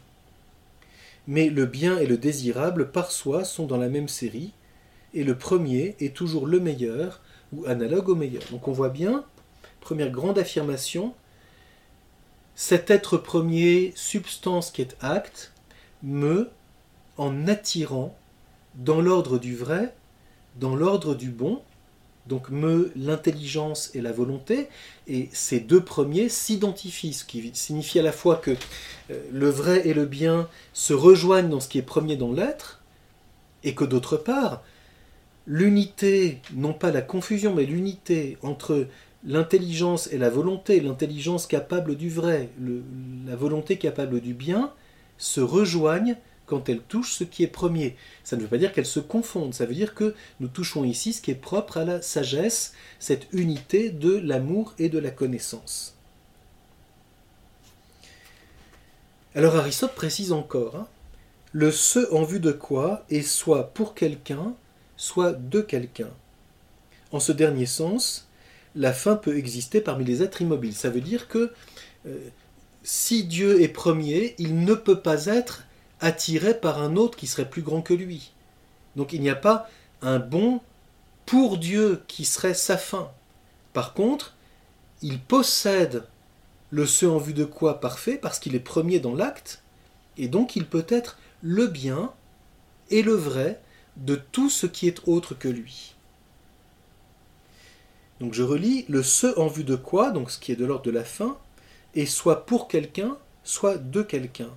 Mais 1.27 1.49
le 1.49 1.65
bien 1.65 1.97
et 1.97 2.07
le 2.07 2.17
désirable 2.17 2.91
par 2.91 3.11
soi 3.11 3.45
sont 3.45 3.65
dans 3.65 3.77
la 3.77 3.89
même 3.89 4.07
série, 4.07 4.51
et 5.13 5.23
le 5.23 5.37
premier 5.37 5.95
est 5.99 6.15
toujours 6.15 6.45
le 6.45 6.59
meilleur, 6.59 7.21
ou 7.53 7.65
analogue 7.65 8.09
au 8.09 8.15
meilleur. 8.15 8.43
Donc 8.51 8.67
on 8.67 8.71
voit 8.71 8.89
bien, 8.89 9.23
première 9.79 10.11
grande 10.11 10.37
affirmation, 10.37 11.13
cet 12.59 12.91
être 12.91 13.15
premier, 13.15 13.93
substance 13.95 14.69
qui 14.69 14.81
est 14.81 14.97
acte, 14.99 15.53
me, 16.03 16.49
en 17.15 17.47
attirant 17.47 18.17
dans 18.75 18.99
l'ordre 18.99 19.39
du 19.39 19.55
vrai, 19.55 19.95
dans 20.59 20.75
l'ordre 20.75 21.15
du 21.15 21.29
bon, 21.29 21.61
donc 22.27 22.49
me, 22.49 22.91
l'intelligence 22.97 23.91
et 23.95 24.01
la 24.01 24.11
volonté, 24.11 24.67
et 25.07 25.29
ces 25.31 25.61
deux 25.61 25.79
premiers 25.79 26.27
s'identifient, 26.27 27.13
ce 27.13 27.23
qui 27.23 27.49
signifie 27.53 27.97
à 27.97 28.03
la 28.03 28.11
fois 28.11 28.35
que 28.35 28.51
euh, 29.09 29.23
le 29.31 29.49
vrai 29.49 29.87
et 29.87 29.93
le 29.93 30.05
bien 30.05 30.49
se 30.73 30.91
rejoignent 30.91 31.47
dans 31.47 31.61
ce 31.61 31.69
qui 31.69 31.77
est 31.77 31.81
premier 31.81 32.17
dans 32.17 32.33
l'être, 32.33 32.81
et 33.63 33.73
que 33.73 33.85
d'autre 33.85 34.17
part, 34.17 34.63
l'unité, 35.47 36.41
non 36.53 36.73
pas 36.73 36.91
la 36.91 37.01
confusion, 37.01 37.55
mais 37.55 37.63
l'unité 37.63 38.37
entre 38.41 38.85
l'intelligence 39.23 40.07
et 40.11 40.17
la 40.17 40.29
volonté, 40.29 40.79
l'intelligence 40.79 41.47
capable 41.47 41.95
du 41.95 42.09
vrai, 42.09 42.49
la 43.25 43.35
volonté 43.35 43.77
capable 43.77 44.21
du 44.21 44.33
bien, 44.33 44.73
se 45.17 45.41
rejoignent 45.41 46.15
quand 46.45 46.67
elles 46.67 46.81
touchent 46.81 47.13
ce 47.13 47.23
qui 47.23 47.43
est 47.43 47.47
premier. 47.47 47.95
Ça 48.23 48.35
ne 48.35 48.41
veut 48.41 48.47
pas 48.47 48.57
dire 48.57 48.73
qu'elles 48.73 48.85
se 48.85 48.99
confondent, 48.99 49.53
ça 49.53 49.65
veut 49.65 49.75
dire 49.75 49.93
que 49.93 50.15
nous 50.39 50.47
touchons 50.47 50.83
ici 50.83 51.13
ce 51.13 51.21
qui 51.21 51.31
est 51.31 51.35
propre 51.35 51.77
à 51.77 51.85
la 51.85 52.01
sagesse, 52.01 52.73
cette 52.99 53.27
unité 53.31 53.89
de 53.89 54.17
l'amour 54.17 54.73
et 54.79 54.89
de 54.89 54.97
la 54.97 55.11
connaissance. 55.11 55.95
Alors 59.35 59.55
Aristote 59.55 59.93
précise 59.93 60.31
encore, 60.31 60.75
hein, 60.75 60.87
le 61.51 61.71
ce 61.71 62.11
en 62.13 62.23
vue 62.23 62.39
de 62.39 62.51
quoi 62.51 63.05
est 63.09 63.21
soit 63.21 63.73
pour 63.73 63.93
quelqu'un, 63.93 64.55
soit 64.97 65.33
de 65.33 65.61
quelqu'un. 65.61 66.09
En 67.11 67.19
ce 67.19 67.31
dernier 67.31 67.65
sens, 67.65 68.28
la 68.79 68.93
fin 68.93 69.17
peut 69.17 69.37
exister 69.37 69.81
parmi 69.81 70.05
les 70.05 70.23
êtres 70.23 70.41
immobiles. 70.41 70.73
Ça 70.73 70.89
veut 70.89 71.01
dire 71.01 71.27
que 71.27 71.51
euh, 72.07 72.17
si 72.81 73.25
Dieu 73.25 73.61
est 73.61 73.67
premier, 73.67 74.35
il 74.37 74.63
ne 74.63 74.73
peut 74.73 75.01
pas 75.01 75.25
être 75.25 75.65
attiré 75.99 76.57
par 76.57 76.81
un 76.81 76.95
autre 76.95 77.17
qui 77.17 77.27
serait 77.27 77.49
plus 77.49 77.61
grand 77.61 77.81
que 77.81 77.93
lui. 77.93 78.31
Donc 78.95 79.11
il 79.11 79.19
n'y 79.19 79.29
a 79.29 79.35
pas 79.35 79.69
un 80.01 80.17
bon 80.17 80.61
pour 81.25 81.57
Dieu 81.57 82.01
qui 82.07 82.23
serait 82.23 82.53
sa 82.53 82.77
fin. 82.77 83.11
Par 83.73 83.93
contre, 83.93 84.33
il 85.01 85.19
possède 85.19 86.05
le 86.69 86.85
ce 86.85 87.05
en 87.05 87.17
vue 87.17 87.33
de 87.33 87.43
quoi 87.43 87.81
parfait 87.81 88.17
parce 88.17 88.39
qu'il 88.39 88.55
est 88.55 88.61
premier 88.61 89.01
dans 89.01 89.13
l'acte, 89.13 89.61
et 90.17 90.29
donc 90.29 90.55
il 90.55 90.65
peut 90.65 90.85
être 90.87 91.17
le 91.41 91.67
bien 91.67 92.13
et 92.89 93.01
le 93.01 93.13
vrai 93.13 93.59
de 93.97 94.15
tout 94.15 94.49
ce 94.49 94.67
qui 94.67 94.87
est 94.87 95.01
autre 95.05 95.33
que 95.33 95.49
lui. 95.49 95.95
Donc 98.19 98.33
je 98.33 98.43
relis 98.43 98.85
le 98.89 99.03
ce 99.03 99.37
en 99.39 99.47
vue 99.47 99.63
de 99.63 99.75
quoi, 99.75 100.11
donc 100.11 100.31
ce 100.31 100.39
qui 100.39 100.51
est 100.51 100.57
de 100.57 100.65
l'ordre 100.65 100.85
de 100.85 100.91
la 100.91 101.03
fin, 101.03 101.37
est 101.95 102.05
soit 102.05 102.45
pour 102.45 102.67
quelqu'un, 102.67 103.17
soit 103.43 103.77
de 103.77 104.01
quelqu'un. 104.01 104.49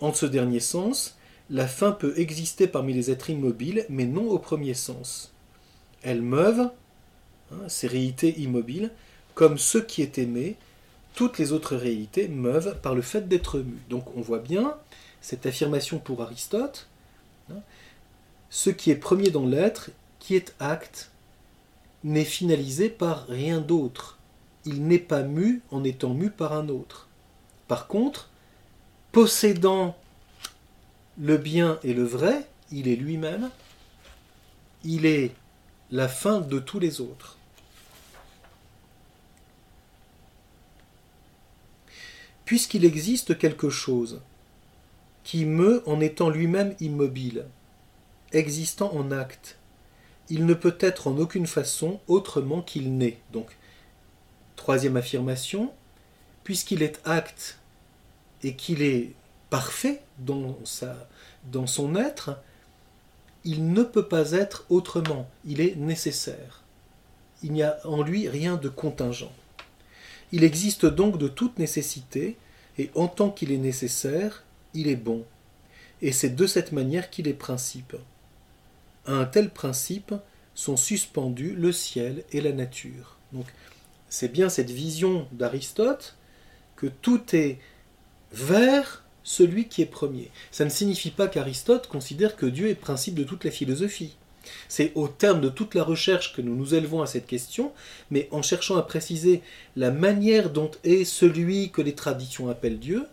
En 0.00 0.12
ce 0.12 0.26
dernier 0.26 0.60
sens, 0.60 1.16
la 1.50 1.66
fin 1.66 1.92
peut 1.92 2.14
exister 2.18 2.66
parmi 2.66 2.92
les 2.92 3.10
êtres 3.10 3.30
immobiles, 3.30 3.86
mais 3.88 4.06
non 4.06 4.28
au 4.28 4.38
premier 4.38 4.74
sens. 4.74 5.32
Elles 6.02 6.22
meuvent, 6.22 6.70
hein, 7.52 7.68
ces 7.68 7.86
réalités 7.86 8.38
immobiles, 8.40 8.90
comme 9.34 9.58
ce 9.58 9.78
qui 9.78 10.02
est 10.02 10.18
aimé, 10.18 10.56
toutes 11.14 11.38
les 11.38 11.52
autres 11.52 11.76
réalités 11.76 12.28
meuvent 12.28 12.78
par 12.80 12.94
le 12.94 13.02
fait 13.02 13.28
d'être 13.28 13.58
mues. 13.58 13.82
Donc 13.88 14.16
on 14.16 14.20
voit 14.20 14.38
bien 14.38 14.76
cette 15.20 15.46
affirmation 15.46 15.98
pour 15.98 16.22
Aristote, 16.22 16.88
hein, 17.50 17.60
ce 18.50 18.70
qui 18.70 18.90
est 18.90 18.96
premier 18.96 19.30
dans 19.30 19.46
l'être, 19.46 19.90
qui 20.18 20.36
est 20.36 20.54
acte, 20.60 21.10
n'est 22.04 22.24
finalisé 22.24 22.90
par 22.90 23.26
rien 23.26 23.60
d'autre. 23.60 24.18
Il 24.66 24.86
n'est 24.86 24.98
pas 24.98 25.22
mu 25.22 25.62
en 25.70 25.82
étant 25.82 26.14
mu 26.14 26.30
par 26.30 26.52
un 26.52 26.68
autre. 26.68 27.08
Par 27.66 27.86
contre, 27.86 28.30
possédant 29.10 29.96
le 31.18 31.38
bien 31.38 31.78
et 31.82 31.94
le 31.94 32.04
vrai, 32.04 32.46
il 32.70 32.88
est 32.88 32.96
lui-même, 32.96 33.50
il 34.84 35.06
est 35.06 35.32
la 35.90 36.08
fin 36.08 36.40
de 36.40 36.58
tous 36.58 36.78
les 36.78 37.00
autres. 37.00 37.38
Puisqu'il 42.44 42.84
existe 42.84 43.38
quelque 43.38 43.70
chose 43.70 44.20
qui 45.22 45.46
meut 45.46 45.82
en 45.86 46.00
étant 46.00 46.28
lui-même 46.28 46.74
immobile, 46.80 47.46
existant 48.32 48.92
en 48.92 49.10
acte, 49.10 49.56
il 50.30 50.46
ne 50.46 50.54
peut 50.54 50.76
être 50.80 51.06
en 51.06 51.18
aucune 51.18 51.46
façon 51.46 52.00
autrement 52.08 52.62
qu'il 52.62 52.96
n'est. 52.96 53.18
Donc, 53.32 53.56
troisième 54.56 54.96
affirmation, 54.96 55.72
puisqu'il 56.44 56.82
est 56.82 57.00
acte 57.04 57.58
et 58.42 58.54
qu'il 58.54 58.82
est 58.82 59.12
parfait 59.50 60.02
dans, 60.18 60.58
sa, 60.64 61.08
dans 61.44 61.66
son 61.66 61.96
être, 61.96 62.38
il 63.44 63.72
ne 63.72 63.82
peut 63.82 64.08
pas 64.08 64.32
être 64.32 64.64
autrement, 64.70 65.28
il 65.44 65.60
est 65.60 65.76
nécessaire. 65.76 66.62
Il 67.42 67.52
n'y 67.52 67.62
a 67.62 67.78
en 67.84 68.02
lui 68.02 68.28
rien 68.28 68.56
de 68.56 68.68
contingent. 68.68 69.32
Il 70.32 70.44
existe 70.44 70.86
donc 70.86 71.18
de 71.18 71.28
toute 71.28 71.58
nécessité, 71.58 72.36
et 72.78 72.90
en 72.94 73.06
tant 73.06 73.30
qu'il 73.30 73.52
est 73.52 73.58
nécessaire, 73.58 74.42
il 74.72 74.88
est 74.88 74.96
bon. 74.96 75.24
Et 76.02 76.10
c'est 76.10 76.34
de 76.34 76.46
cette 76.46 76.72
manière 76.72 77.10
qu'il 77.10 77.28
est 77.28 77.34
principe. 77.34 77.96
À 79.06 79.12
un 79.12 79.24
tel 79.24 79.50
principe 79.50 80.14
sont 80.54 80.76
suspendus 80.76 81.54
le 81.54 81.72
ciel 81.72 82.24
et 82.32 82.40
la 82.40 82.52
nature. 82.52 83.16
Donc 83.32 83.46
c'est 84.08 84.32
bien 84.32 84.48
cette 84.48 84.70
vision 84.70 85.26
d'Aristote 85.32 86.16
que 86.76 86.86
tout 86.86 87.22
est 87.34 87.58
vers 88.32 89.04
celui 89.22 89.68
qui 89.68 89.82
est 89.82 89.86
premier. 89.86 90.30
Ça 90.50 90.64
ne 90.64 90.70
signifie 90.70 91.10
pas 91.10 91.28
qu'Aristote 91.28 91.88
considère 91.88 92.36
que 92.36 92.46
Dieu 92.46 92.68
est 92.68 92.74
principe 92.74 93.14
de 93.14 93.24
toute 93.24 93.44
la 93.44 93.50
philosophie. 93.50 94.16
C'est 94.68 94.92
au 94.94 95.08
terme 95.08 95.40
de 95.40 95.48
toute 95.48 95.74
la 95.74 95.82
recherche 95.82 96.34
que 96.34 96.42
nous 96.42 96.54
nous 96.54 96.74
élevons 96.74 97.02
à 97.02 97.06
cette 97.06 97.26
question, 97.26 97.72
mais 98.10 98.28
en 98.30 98.42
cherchant 98.42 98.76
à 98.76 98.82
préciser 98.82 99.42
la 99.74 99.90
manière 99.90 100.50
dont 100.50 100.70
est 100.84 101.04
celui 101.04 101.70
que 101.70 101.80
les 101.80 101.94
traditions 101.94 102.50
appellent 102.50 102.78
Dieu, 102.78 103.06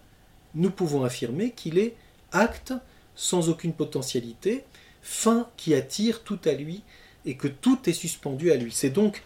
nous 0.56 0.70
pouvons 0.70 1.04
affirmer 1.04 1.52
qu'il 1.52 1.78
est 1.78 1.96
acte 2.34 2.74
sans 3.16 3.50
aucune 3.50 3.74
potentialité, 3.74 4.66
fin 5.01 5.50
qui 5.58 5.74
attire 5.74 6.24
tout 6.24 6.39
à 6.46 6.53
lui 6.53 6.84
et 7.25 7.36
que 7.36 7.48
tout 7.48 7.79
est 7.88 7.93
suspendu 7.93 8.51
à 8.51 8.55
lui. 8.55 8.72
C'est 8.72 8.89
donc 8.89 9.24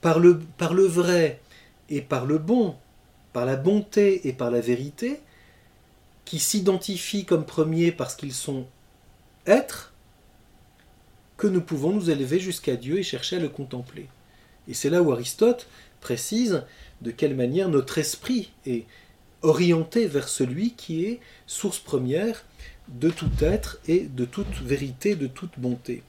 par 0.00 0.18
le, 0.18 0.38
par 0.58 0.74
le 0.74 0.84
vrai 0.84 1.40
et 1.88 2.00
par 2.00 2.26
le 2.26 2.38
bon, 2.38 2.76
par 3.32 3.46
la 3.46 3.56
bonté 3.56 4.26
et 4.28 4.32
par 4.32 4.50
la 4.50 4.60
vérité, 4.60 5.20
qui 6.24 6.38
s'identifient 6.38 7.24
comme 7.24 7.44
premiers 7.44 7.92
parce 7.92 8.14
qu'ils 8.14 8.34
sont 8.34 8.66
êtres, 9.46 9.92
que 11.36 11.46
nous 11.46 11.60
pouvons 11.60 11.92
nous 11.92 12.10
élever 12.10 12.38
jusqu'à 12.38 12.76
Dieu 12.76 12.98
et 12.98 13.02
chercher 13.02 13.36
à 13.36 13.40
le 13.40 13.48
contempler. 13.48 14.08
Et 14.68 14.74
c'est 14.74 14.90
là 14.90 15.02
où 15.02 15.12
Aristote 15.12 15.66
précise 16.00 16.62
de 17.00 17.10
quelle 17.10 17.34
manière 17.34 17.68
notre 17.68 17.98
esprit 17.98 18.52
est 18.64 18.84
orienté 19.42 20.06
vers 20.06 20.28
celui 20.28 20.72
qui 20.74 21.04
est 21.04 21.20
source 21.46 21.80
première 21.80 22.44
de 22.92 23.10
tout 23.10 23.30
être 23.40 23.78
et 23.88 24.00
de 24.00 24.24
toute 24.24 24.60
vérité, 24.62 25.14
de 25.14 25.26
toute 25.26 25.58
bonté. 25.58 26.02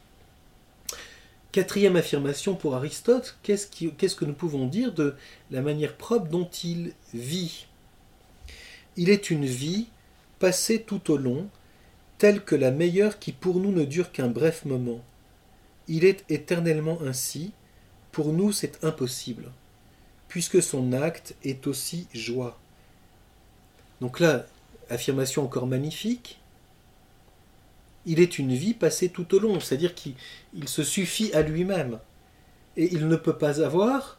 Quatrième 1.52 1.96
affirmation 1.96 2.56
pour 2.56 2.76
Aristote, 2.76 3.38
qu'est-ce, 3.44 4.16
que 4.16 4.26
nous 4.26 4.34
pouvons 4.34 4.66
dire 4.66 4.94
de 4.94 5.16
la 5.52 5.62
manière 5.62 5.96
propre 5.96 6.28
dont 6.28 6.50
il 6.64 6.94
vit? 7.14 7.68
Il 8.98 9.10
est 9.10 9.30
une 9.30 9.46
vie 9.46 9.88
passée 10.40 10.82
tout 10.82 11.12
au 11.12 11.18
long, 11.18 11.48
telle 12.18 12.44
que 12.44 12.56
la 12.56 12.72
meilleure 12.72 13.20
qui 13.20 13.32
pour 13.32 13.60
nous 13.60 13.72
ne 13.72 13.86
dure 13.86 14.12
qu'un 14.12 14.30
bref 14.30 14.66
moment. 14.66 15.02
Il 15.88 16.06
est 16.06 16.26
éternellement 16.30 17.00
ainsi, 17.04 17.52
pour 18.12 18.34
nous 18.34 18.52
c'est 18.52 18.84
impossible, 18.84 19.52
puisque 20.28 20.62
son 20.62 20.92
acte 20.92 21.36
est 21.44 21.68
aussi 21.68 22.08
joie. 22.14 22.60
Donc 24.02 24.20
là, 24.20 24.48
affirmation 24.90 25.44
encore 25.44 25.68
magnifique, 25.68 26.40
il 28.06 28.20
est 28.20 28.38
une 28.40 28.54
vie 28.54 28.74
passée 28.74 29.10
tout 29.10 29.34
au 29.34 29.40
long, 29.40 29.60
c'est-à-dire 29.60 29.96
qu'il 29.96 30.16
se 30.68 30.84
suffit 30.84 31.32
à 31.34 31.42
lui-même. 31.42 32.00
Et 32.76 32.94
il 32.94 33.08
ne 33.08 33.16
peut 33.16 33.38
pas 33.38 33.62
avoir 33.62 34.18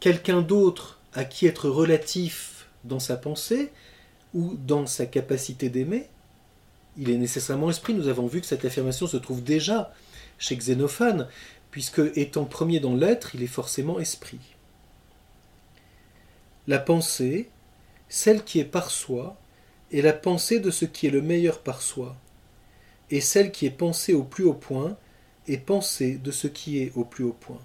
quelqu'un 0.00 0.42
d'autre 0.42 1.00
à 1.12 1.24
qui 1.24 1.46
être 1.46 1.68
relatif 1.68 2.68
dans 2.84 2.98
sa 2.98 3.16
pensée 3.16 3.70
ou 4.32 4.56
dans 4.66 4.86
sa 4.86 5.06
capacité 5.06 5.68
d'aimer. 5.68 6.08
Il 6.96 7.10
est 7.10 7.16
nécessairement 7.16 7.70
esprit. 7.70 7.94
Nous 7.94 8.08
avons 8.08 8.26
vu 8.26 8.40
que 8.40 8.46
cette 8.46 8.64
affirmation 8.64 9.06
se 9.06 9.16
trouve 9.16 9.42
déjà 9.42 9.92
chez 10.38 10.56
Xénophane, 10.56 11.28
puisque 11.70 12.00
étant 12.16 12.44
premier 12.44 12.80
dans 12.80 12.94
l'être, 12.94 13.34
il 13.34 13.42
est 13.42 13.48
forcément 13.48 14.00
esprit. 14.00 14.40
La 16.66 16.78
pensée, 16.78 17.48
celle 18.08 18.42
qui 18.42 18.58
est 18.58 18.64
par 18.64 18.90
soi, 18.90 19.36
est 19.92 20.02
la 20.02 20.12
pensée 20.12 20.58
de 20.60 20.70
ce 20.70 20.84
qui 20.84 21.06
est 21.06 21.10
le 21.10 21.22
meilleur 21.22 21.60
par 21.60 21.82
soi 21.82 22.16
et 23.14 23.20
celle 23.20 23.52
qui 23.52 23.64
est 23.64 23.70
pensée 23.70 24.12
au 24.12 24.24
plus 24.24 24.42
haut 24.42 24.54
point 24.54 24.96
est 25.46 25.58
pensée 25.58 26.16
de 26.16 26.32
ce 26.32 26.48
qui 26.48 26.80
est 26.80 26.90
au 26.96 27.04
plus 27.04 27.22
haut 27.22 27.36
point. 27.38 27.60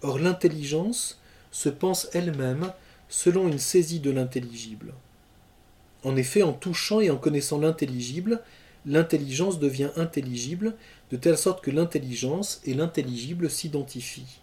Or 0.00 0.20
l'intelligence 0.20 1.18
se 1.50 1.68
pense 1.68 2.06
elle-même 2.12 2.72
selon 3.08 3.48
une 3.48 3.58
saisie 3.58 3.98
de 3.98 4.12
l'intelligible. 4.12 4.94
En 6.04 6.14
effet, 6.14 6.44
en 6.44 6.52
touchant 6.52 7.00
et 7.00 7.10
en 7.10 7.16
connaissant 7.16 7.58
l'intelligible, 7.58 8.42
l'intelligence 8.86 9.58
devient 9.58 9.90
intelligible, 9.96 10.76
de 11.10 11.16
telle 11.16 11.36
sorte 11.36 11.60
que 11.60 11.72
l'intelligence 11.72 12.60
et 12.64 12.74
l'intelligible 12.74 13.50
s'identifient. 13.50 14.38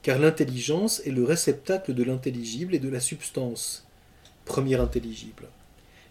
Car 0.00 0.18
l'intelligence 0.18 1.02
est 1.04 1.10
le 1.10 1.24
réceptacle 1.24 1.92
de 1.92 2.04
l'intelligible 2.04 2.74
et 2.74 2.78
de 2.78 2.88
la 2.88 3.00
substance, 3.00 3.84
première 4.46 4.80
intelligible. 4.80 5.48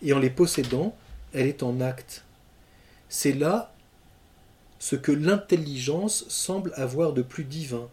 Et 0.04 0.14
en 0.14 0.20
les 0.20 0.30
possédant, 0.30 0.96
elle 1.34 1.48
est 1.48 1.64
en 1.64 1.82
acte, 1.82 2.24
c'est 3.14 3.34
là 3.34 3.72
ce 4.80 4.96
que 4.96 5.12
l'intelligence 5.12 6.26
semble 6.30 6.74
avoir 6.76 7.14
de 7.14 7.22
plus 7.22 7.44
divin, 7.44 7.88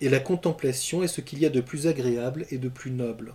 et 0.00 0.08
la 0.08 0.18
contemplation 0.18 1.04
est 1.04 1.08
ce 1.08 1.20
qu'il 1.20 1.38
y 1.38 1.46
a 1.46 1.50
de 1.50 1.60
plus 1.60 1.86
agréable 1.86 2.44
et 2.50 2.58
de 2.58 2.68
plus 2.68 2.90
noble. 2.90 3.32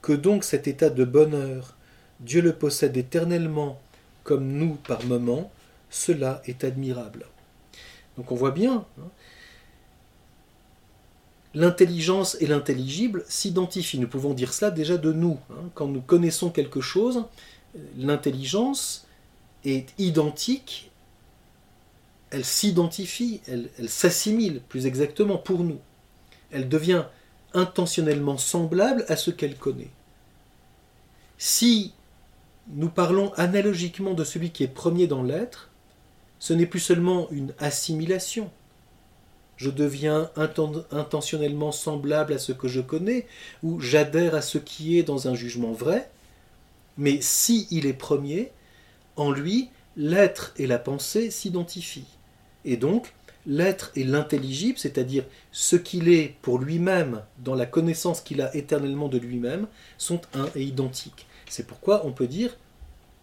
Que 0.00 0.12
donc 0.12 0.44
cet 0.44 0.68
état 0.68 0.90
de 0.90 1.04
bonheur 1.04 1.74
Dieu 2.20 2.40
le 2.40 2.52
possède 2.52 2.96
éternellement 2.96 3.80
comme 4.22 4.46
nous 4.46 4.76
par 4.76 5.04
moments, 5.06 5.50
cela 5.90 6.40
est 6.46 6.62
admirable. 6.62 7.26
Donc 8.16 8.30
on 8.30 8.36
voit 8.36 8.52
bien, 8.52 8.86
hein, 9.00 9.08
l'intelligence 11.52 12.36
et 12.40 12.46
l'intelligible 12.46 13.24
s'identifient. 13.26 13.98
Nous 13.98 14.06
pouvons 14.06 14.34
dire 14.34 14.54
cela 14.54 14.70
déjà 14.70 14.98
de 14.98 15.12
nous. 15.12 15.40
Hein. 15.50 15.68
Quand 15.74 15.88
nous 15.88 16.00
connaissons 16.00 16.50
quelque 16.50 16.80
chose, 16.80 17.24
l'intelligence 17.96 19.08
est 19.64 19.92
identique, 19.98 20.90
elle 22.30 22.44
s'identifie, 22.44 23.40
elle, 23.46 23.68
s'assimile 23.88 24.62
plus 24.68 24.86
exactement 24.86 25.36
pour 25.36 25.60
nous. 25.60 25.78
Elle 26.50 26.68
devient 26.68 27.04
intentionnellement 27.54 28.38
semblable 28.38 29.04
à 29.08 29.16
ce 29.16 29.30
qu'elle 29.30 29.56
connaît. 29.56 29.90
Si 31.36 31.92
nous 32.68 32.88
parlons 32.88 33.32
analogiquement 33.34 34.14
de 34.14 34.24
celui 34.24 34.50
qui 34.50 34.64
est 34.64 34.68
premier 34.68 35.06
dans 35.06 35.22
l'être, 35.22 35.70
ce 36.38 36.54
n'est 36.54 36.66
plus 36.66 36.80
seulement 36.80 37.30
une 37.30 37.52
assimilation. 37.58 38.50
Je 39.56 39.70
deviens 39.70 40.30
intentionnellement 40.90 41.70
semblable 41.70 42.32
à 42.32 42.38
ce 42.38 42.52
que 42.52 42.66
je 42.66 42.80
connais, 42.80 43.26
ou 43.62 43.78
j'adhère 43.80 44.34
à 44.34 44.42
ce 44.42 44.58
qui 44.58 44.98
est 44.98 45.02
dans 45.02 45.28
un 45.28 45.34
jugement 45.34 45.72
vrai, 45.72 46.10
mais 46.96 47.20
si 47.20 47.68
il 47.70 47.86
est 47.86 47.92
premier, 47.92 48.52
en 49.16 49.30
lui, 49.30 49.70
l'être 49.96 50.52
et 50.56 50.66
la 50.66 50.78
pensée 50.78 51.30
s'identifient. 51.30 52.06
Et 52.64 52.76
donc, 52.76 53.12
l'être 53.46 53.90
et 53.96 54.04
l'intelligible, 54.04 54.78
c'est-à-dire 54.78 55.24
ce 55.50 55.76
qu'il 55.76 56.08
est 56.08 56.36
pour 56.42 56.58
lui-même 56.58 57.22
dans 57.38 57.54
la 57.54 57.66
connaissance 57.66 58.20
qu'il 58.20 58.40
a 58.40 58.54
éternellement 58.54 59.08
de 59.08 59.18
lui-même, 59.18 59.66
sont 59.98 60.20
un 60.34 60.48
et 60.54 60.62
identiques. 60.62 61.26
C'est 61.48 61.66
pourquoi 61.66 62.06
on 62.06 62.12
peut 62.12 62.28
dire, 62.28 62.56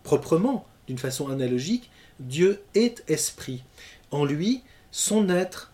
proprement, 0.04 0.66
d'une 0.88 0.98
façon 0.98 1.30
analogique, 1.30 1.90
Dieu 2.20 2.62
est 2.76 3.04
esprit. 3.08 3.64
En 4.12 4.26
lui, 4.26 4.62
son 4.92 5.30
être 5.30 5.72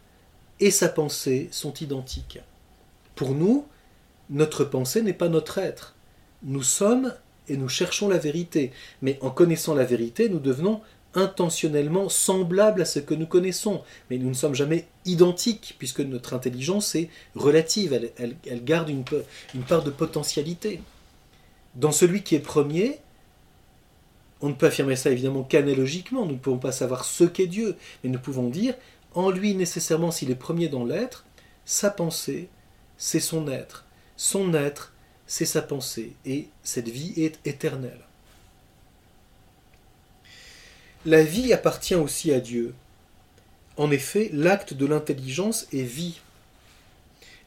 et 0.59 0.71
sa 0.71 0.89
pensée 0.89 1.49
sont 1.51 1.73
identiques. 1.73 2.39
Pour 3.15 3.31
nous, 3.31 3.65
notre 4.29 4.63
pensée 4.63 5.01
n'est 5.01 5.13
pas 5.13 5.29
notre 5.29 5.57
être. 5.57 5.95
Nous 6.43 6.63
sommes 6.63 7.13
et 7.49 7.57
nous 7.57 7.69
cherchons 7.69 8.07
la 8.07 8.17
vérité. 8.17 8.71
Mais 9.01 9.17
en 9.21 9.29
connaissant 9.29 9.73
la 9.73 9.85
vérité, 9.85 10.29
nous 10.29 10.39
devenons 10.39 10.81
intentionnellement 11.13 12.09
semblables 12.09 12.81
à 12.81 12.85
ce 12.85 12.99
que 12.99 13.13
nous 13.13 13.25
connaissons. 13.25 13.81
Mais 14.09 14.17
nous 14.17 14.29
ne 14.29 14.33
sommes 14.33 14.55
jamais 14.55 14.87
identiques, 15.05 15.75
puisque 15.79 16.01
notre 16.01 16.33
intelligence 16.33 16.95
est 16.95 17.09
relative, 17.35 17.93
elle, 18.17 18.63
garde 18.63 18.89
une, 18.89 19.03
une 19.53 19.63
part 19.63 19.83
de 19.83 19.91
potentialité. 19.91 20.81
Dans 21.75 21.91
celui 21.91 22.23
qui 22.23 22.35
est 22.35 22.39
premier, 22.39 22.99
on 24.41 24.49
ne 24.49 24.53
peut 24.53 24.67
affirmer 24.67 24.95
ça 24.95 25.09
évidemment 25.09 25.43
qu'analogiquement, 25.43 26.25
nous 26.25 26.33
ne 26.33 26.39
pouvons 26.39 26.57
pas 26.57 26.71
savoir 26.71 27.05
ce 27.05 27.23
qu'est 27.23 27.47
Dieu, 27.47 27.75
mais 28.03 28.09
nous 28.09 28.19
pouvons 28.19 28.49
dire, 28.49 28.75
en 29.13 29.29
lui 29.29 29.55
nécessairement 29.55 30.11
s'il 30.11 30.31
est 30.31 30.35
premier 30.35 30.67
dans 30.67 30.85
l'être, 30.85 31.25
sa 31.63 31.89
pensée, 31.89 32.49
c'est 32.97 33.19
son 33.19 33.47
être. 33.47 33.85
Son 34.17 34.53
être, 34.53 34.93
c'est 35.27 35.45
sa 35.45 35.61
pensée, 35.61 36.13
et 36.25 36.47
cette 36.63 36.89
vie 36.89 37.13
est 37.17 37.39
éternelle. 37.45 38.01
La 41.05 41.23
vie 41.23 41.53
appartient 41.53 41.95
aussi 41.95 42.31
à 42.31 42.39
Dieu. 42.39 42.73
En 43.77 43.91
effet, 43.91 44.29
l'acte 44.33 44.73
de 44.73 44.85
l'intelligence 44.85 45.67
est 45.73 45.83
vie, 45.83 46.19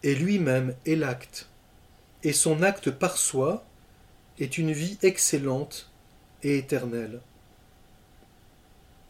et 0.03 0.15
lui-même 0.15 0.75
est 0.87 0.95
l'acte, 0.95 1.49
et 2.23 2.33
son 2.33 2.63
acte 2.63 2.91
par 2.91 3.17
soi 3.17 3.65
est 4.39 4.59
une 4.59 4.73
vie 4.73 4.99
excellente 5.03 5.91
et 6.43 6.59
éternelle. 6.59 7.21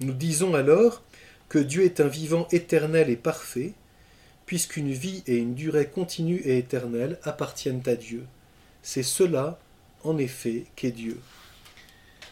Nous 0.01 0.15
disons 0.15 0.55
alors 0.55 1.03
que 1.49 1.59
Dieu 1.59 1.85
est 1.85 2.01
un 2.01 2.09
vivant 2.09 2.47
éternel 2.53 3.11
et 3.11 3.17
parfait, 3.17 3.73
puisqu'une 4.47 4.93
vie 4.93 5.23
et 5.27 5.37
une 5.37 5.55
durée 5.55 5.89
continue 5.89 6.41
et 6.45 6.59
éternelle 6.59 7.19
appartiennent 7.23 7.83
à 7.87 7.97
Dieu. 7.97 8.25
C'est 8.91 9.03
cela, 9.03 9.59
en 10.03 10.17
effet, 10.17 10.65
qu'est 10.75 10.93
Dieu. 10.93 11.21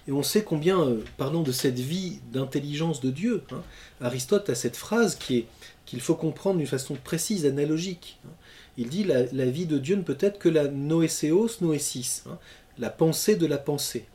Et 0.08 0.12
on 0.12 0.22
sait 0.22 0.42
combien, 0.42 0.80
euh, 0.80 1.04
parlons 1.18 1.42
de 1.42 1.52
cette 1.52 1.78
vie 1.78 2.20
d'intelligence 2.32 3.02
de 3.02 3.10
Dieu, 3.10 3.44
hein, 3.52 3.62
Aristote 4.00 4.48
a 4.48 4.54
cette 4.54 4.78
phrase 4.78 5.16
qui 5.16 5.36
est 5.36 5.46
qu'il 5.84 6.00
faut 6.00 6.14
comprendre 6.14 6.56
d'une 6.56 6.66
façon 6.66 6.94
précise, 6.94 7.44
analogique. 7.44 8.18
Hein. 8.24 8.30
Il 8.78 8.88
dit 8.88 9.04
la, 9.04 9.26
la, 9.32 9.44
vie 9.44 9.66
de 9.66 9.76
Dieu 9.76 9.96
ne 9.96 10.02
peut 10.02 10.16
être 10.18 10.38
que 10.38 10.48
la 10.48 10.68
noéseos 10.68 11.60
noésis, 11.60 12.24
hein, 12.26 12.38
la 12.78 12.88
pensée 12.88 13.36
de 13.36 13.44
la 13.44 13.58
pensée. 13.58 14.06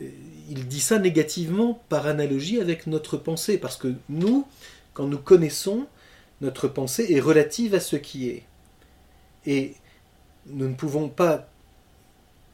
Euh, 0.00 0.10
il 0.50 0.66
dit 0.66 0.80
ça 0.80 0.98
négativement 0.98 1.80
par 1.88 2.08
analogie 2.08 2.60
avec 2.60 2.88
notre 2.88 3.16
pensée, 3.16 3.56
parce 3.56 3.76
que 3.76 3.94
nous, 4.08 4.48
quand 4.94 5.06
nous 5.06 5.18
connaissons, 5.18 5.86
notre 6.40 6.66
pensée 6.66 7.06
est 7.10 7.20
relative 7.20 7.76
à 7.76 7.80
ce 7.80 7.94
qui 7.94 8.30
est. 8.30 8.42
Et 9.46 9.76
nous 10.46 10.68
ne 10.68 10.74
pouvons 10.74 11.08
pas 11.08 11.48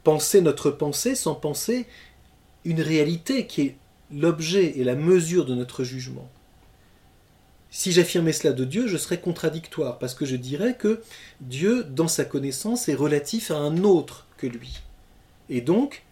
penser 0.05 0.41
notre 0.41 0.71
pensée 0.71 1.15
sans 1.15 1.35
penser 1.35 1.87
une 2.65 2.81
réalité 2.81 3.47
qui 3.47 3.63
est 3.63 3.77
l'objet 4.13 4.79
et 4.79 4.85
la 4.85 4.95
mesure 4.95 5.45
de 5.45 5.55
notre 5.55 5.83
jugement. 5.83 6.29
Si 7.71 7.91
j'affirmais 7.91 8.33
cela 8.33 8.53
de 8.53 8.65
Dieu, 8.65 8.87
je 8.87 8.97
serais 8.97 9.21
contradictoire, 9.21 9.99
parce 9.99 10.15
que 10.15 10.25
je 10.25 10.37
dirais 10.37 10.77
que 10.77 11.03
Dieu, 11.41 11.83
dans 11.83 12.07
sa 12.07 12.25
connaissance, 12.25 12.89
est 12.89 12.95
relatif 12.95 13.51
à 13.51 13.57
un 13.57 13.83
autre 13.83 14.29
que 14.37 14.47
lui. 14.47 14.81
Et 15.49 15.61
donc, 15.61 16.05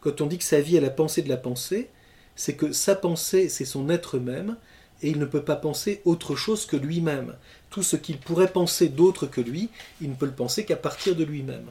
quand 0.00 0.20
on 0.20 0.26
dit 0.26 0.36
que 0.36 0.44
sa 0.44 0.60
vie 0.60 0.76
est 0.76 0.82
la 0.82 0.90
pensée 0.90 1.22
de 1.22 1.30
la 1.30 1.38
pensée, 1.38 1.88
c'est 2.36 2.54
que 2.54 2.72
sa 2.72 2.94
pensée, 2.94 3.48
c'est 3.48 3.64
son 3.64 3.88
être 3.88 4.18
même, 4.18 4.56
et 5.02 5.08
il 5.08 5.18
ne 5.18 5.24
peut 5.24 5.42
pas 5.42 5.56
penser 5.56 6.02
autre 6.04 6.36
chose 6.36 6.66
que 6.66 6.76
lui-même. 6.76 7.34
Tout 7.70 7.82
ce 7.82 7.96
qu'il 7.96 8.18
pourrait 8.18 8.52
penser 8.52 8.88
d'autre 8.88 9.26
que 9.26 9.40
lui, 9.40 9.70
il 10.02 10.10
ne 10.10 10.14
peut 10.14 10.26
le 10.26 10.32
penser 10.32 10.64
qu'à 10.64 10.76
partir 10.76 11.16
de 11.16 11.24
lui-même. 11.24 11.70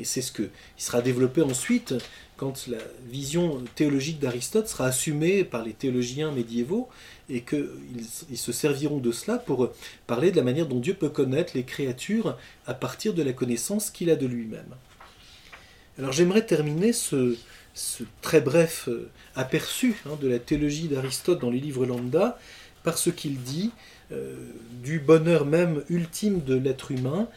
Et 0.00 0.04
c'est 0.04 0.22
ce 0.22 0.32
qui 0.32 0.48
sera 0.78 1.02
développé 1.02 1.42
ensuite 1.42 1.94
quand 2.38 2.68
la 2.68 2.78
vision 3.10 3.62
théologique 3.74 4.18
d'Aristote 4.18 4.66
sera 4.66 4.86
assumée 4.86 5.44
par 5.44 5.62
les 5.62 5.74
théologiens 5.74 6.32
médiévaux 6.32 6.88
et 7.28 7.42
qu'ils 7.42 8.38
se 8.38 8.50
serviront 8.50 8.96
de 8.96 9.12
cela 9.12 9.36
pour 9.36 9.70
parler 10.06 10.30
de 10.30 10.36
la 10.36 10.42
manière 10.42 10.66
dont 10.66 10.80
Dieu 10.80 10.94
peut 10.94 11.10
connaître 11.10 11.52
les 11.54 11.64
créatures 11.64 12.38
à 12.66 12.72
partir 12.72 13.12
de 13.12 13.22
la 13.22 13.34
connaissance 13.34 13.90
qu'il 13.90 14.08
a 14.08 14.16
de 14.16 14.26
lui-même. 14.26 14.74
Alors 15.98 16.12
j'aimerais 16.12 16.46
terminer 16.46 16.94
ce, 16.94 17.36
très 18.22 18.40
bref 18.40 18.88
euh, 18.88 19.10
aperçu 19.34 19.96
hein, 20.06 20.16
de 20.18 20.28
la 20.28 20.38
théologie 20.38 20.88
d'Aristote 20.88 21.42
dans 21.42 21.50
les 21.50 21.60
livres 21.60 21.84
lambda 21.84 22.38
par 22.84 22.96
ce 22.96 23.10
qu'il 23.10 23.42
dit 23.42 23.70
euh, 24.12 24.34
du 24.82 24.98
bonheur 24.98 25.44
même 25.44 25.84
ultime 25.90 26.42
de 26.42 26.54
l'être 26.54 26.90
humain 26.90 27.28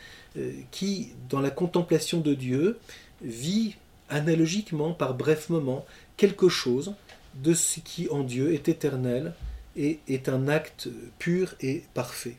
qui, 0.71 1.11
dans 1.29 1.39
la 1.41 1.51
contemplation 1.51 2.19
de 2.19 2.33
Dieu, 2.33 2.79
vit 3.21 3.75
analogiquement, 4.09 4.93
par 4.93 5.13
brefs 5.13 5.49
moments, 5.49 5.85
quelque 6.17 6.49
chose 6.49 6.93
de 7.35 7.53
ce 7.53 7.79
qui 7.79 8.09
en 8.09 8.23
Dieu 8.23 8.53
est 8.53 8.69
éternel 8.69 9.33
et 9.75 9.99
est 10.07 10.29
un 10.29 10.47
acte 10.47 10.89
pur 11.19 11.55
et 11.61 11.83
parfait. 11.93 12.35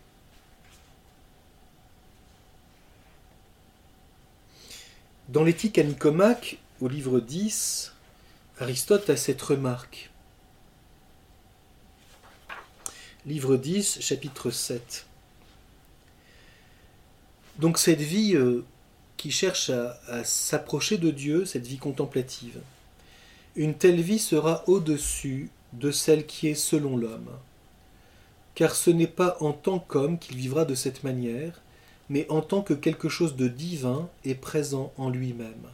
Dans 5.28 5.42
l'éthique 5.42 5.78
à 5.78 5.82
Nicomaque, 5.82 6.58
au 6.80 6.88
livre 6.88 7.18
10, 7.18 7.92
Aristote 8.60 9.08
a 9.10 9.16
cette 9.16 9.42
remarque. 9.42 10.10
Livre 13.26 13.56
10, 13.56 14.00
chapitre 14.00 14.50
7. 14.50 15.06
Donc 17.58 17.78
cette 17.78 18.00
vie 18.00 18.34
euh, 18.34 18.64
qui 19.16 19.30
cherche 19.30 19.70
à, 19.70 20.24
s'approcher 20.24 20.98
de 20.98 21.10
Dieu, 21.10 21.44
cette 21.44 21.66
vie 21.66 21.78
contemplative. 21.78 22.60
Une 23.56 23.74
telle 23.74 24.00
vie 24.00 24.18
sera 24.18 24.64
au-dessus 24.66 25.50
de 25.72 25.90
celle 25.90 26.26
qui 26.26 26.48
est 26.48 26.54
selon 26.54 26.96
l'homme. 26.96 27.30
Car 28.54 28.74
ce 28.74 28.90
n'est 28.90 29.06
pas 29.06 29.36
en 29.40 29.52
tant 29.52 29.78
qu'homme 29.78 30.18
qu'il 30.18 30.36
vivra 30.36 30.64
de 30.64 30.74
cette 30.74 31.04
manière, 31.04 31.60
mais 32.08 32.26
en 32.28 32.42
tant 32.42 32.62
que 32.62 32.74
quelque 32.74 33.08
chose 33.08 33.36
de 33.36 33.48
divin 33.48 34.08
est 34.24 34.34
présent 34.34 34.92
en 34.98 35.08
lui-même. 35.08 35.68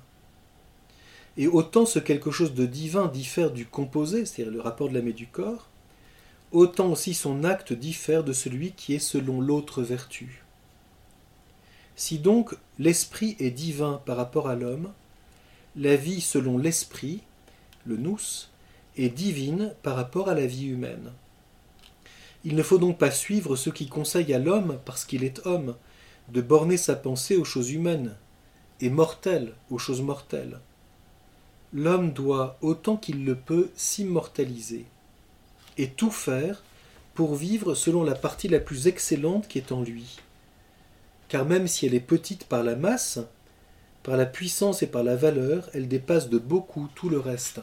Et 1.36 1.46
autant 1.46 1.86
ce 1.86 1.98
quelque 1.98 2.30
chose 2.30 2.54
de 2.54 2.66
divin 2.66 3.06
diffère 3.06 3.50
du 3.50 3.66
composé, 3.66 4.26
c'est-à-dire 4.26 4.52
le 4.52 4.60
rapport 4.60 4.88
de 4.88 4.94
l'âme 4.94 5.08
et 5.08 5.12
du 5.14 5.26
corps, 5.26 5.68
autant 6.52 6.90
aussi 6.90 7.14
son 7.14 7.44
acte 7.44 7.72
diffère 7.72 8.24
de 8.24 8.32
celui 8.32 8.72
qui 8.72 8.94
est 8.94 8.98
selon 8.98 9.40
l'autre 9.40 9.82
vertu. 9.82 10.42
Si 11.96 12.18
donc 12.18 12.56
l'esprit 12.78 13.36
est 13.38 13.50
divin 13.50 14.00
par 14.06 14.16
rapport 14.16 14.48
à 14.48 14.54
l'homme, 14.54 14.92
la 15.76 15.96
vie 15.96 16.20
selon 16.20 16.58
l'esprit, 16.58 17.20
le 17.84 17.96
nous, 17.96 18.18
est 18.96 19.08
divine 19.08 19.74
par 19.82 19.96
rapport 19.96 20.28
à 20.28 20.34
la 20.34 20.46
vie 20.46 20.66
humaine. 20.66 21.12
Il 22.44 22.56
ne 22.56 22.62
faut 22.62 22.78
donc 22.78 22.98
pas 22.98 23.10
suivre 23.10 23.56
ce 23.56 23.70
qui 23.70 23.88
conseille 23.88 24.32
à 24.32 24.38
l'homme, 24.38 24.78
parce 24.84 25.04
qu'il 25.04 25.24
est 25.24 25.46
homme, 25.46 25.76
de 26.28 26.40
borner 26.40 26.76
sa 26.76 26.96
pensée 26.96 27.36
aux 27.36 27.44
choses 27.44 27.70
humaines, 27.70 28.16
et 28.80 28.88
mortelles 28.88 29.52
aux 29.70 29.78
choses 29.78 30.00
mortelles. 30.00 30.58
l'homme 31.72 32.12
doit, 32.12 32.56
autant 32.62 32.96
qu'il 32.96 33.24
le 33.24 33.36
peut, 33.36 33.70
s'immortaliser 33.76 34.86
et 35.78 35.88
tout 35.88 36.10
faire 36.10 36.62
pour 37.14 37.34
vivre 37.36 37.74
selon 37.74 38.02
la 38.02 38.14
partie 38.14 38.48
la 38.48 38.60
plus 38.60 38.86
excellente 38.86 39.48
qui 39.48 39.58
est 39.58 39.72
en 39.72 39.82
lui. 39.82 40.18
Car 41.30 41.46
même 41.46 41.68
si 41.68 41.86
elle 41.86 41.94
est 41.94 42.00
petite 42.00 42.44
par 42.44 42.64
la 42.64 42.74
masse, 42.74 43.20
par 44.02 44.16
la 44.16 44.26
puissance 44.26 44.82
et 44.82 44.88
par 44.88 45.04
la 45.04 45.14
valeur, 45.14 45.70
elle 45.72 45.86
dépasse 45.86 46.28
de 46.28 46.38
beaucoup 46.38 46.88
tout 46.96 47.08
le 47.08 47.20
reste. 47.20 47.60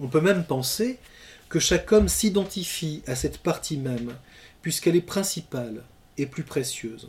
On 0.00 0.08
peut 0.08 0.20
même 0.20 0.44
penser 0.44 0.98
que 1.48 1.60
chaque 1.60 1.90
homme 1.92 2.08
s'identifie 2.08 3.02
à 3.06 3.14
cette 3.14 3.38
partie 3.38 3.76
même, 3.76 4.12
puisqu'elle 4.60 4.96
est 4.96 5.00
principale 5.00 5.84
et 6.18 6.26
plus 6.26 6.42
précieuse. 6.42 7.08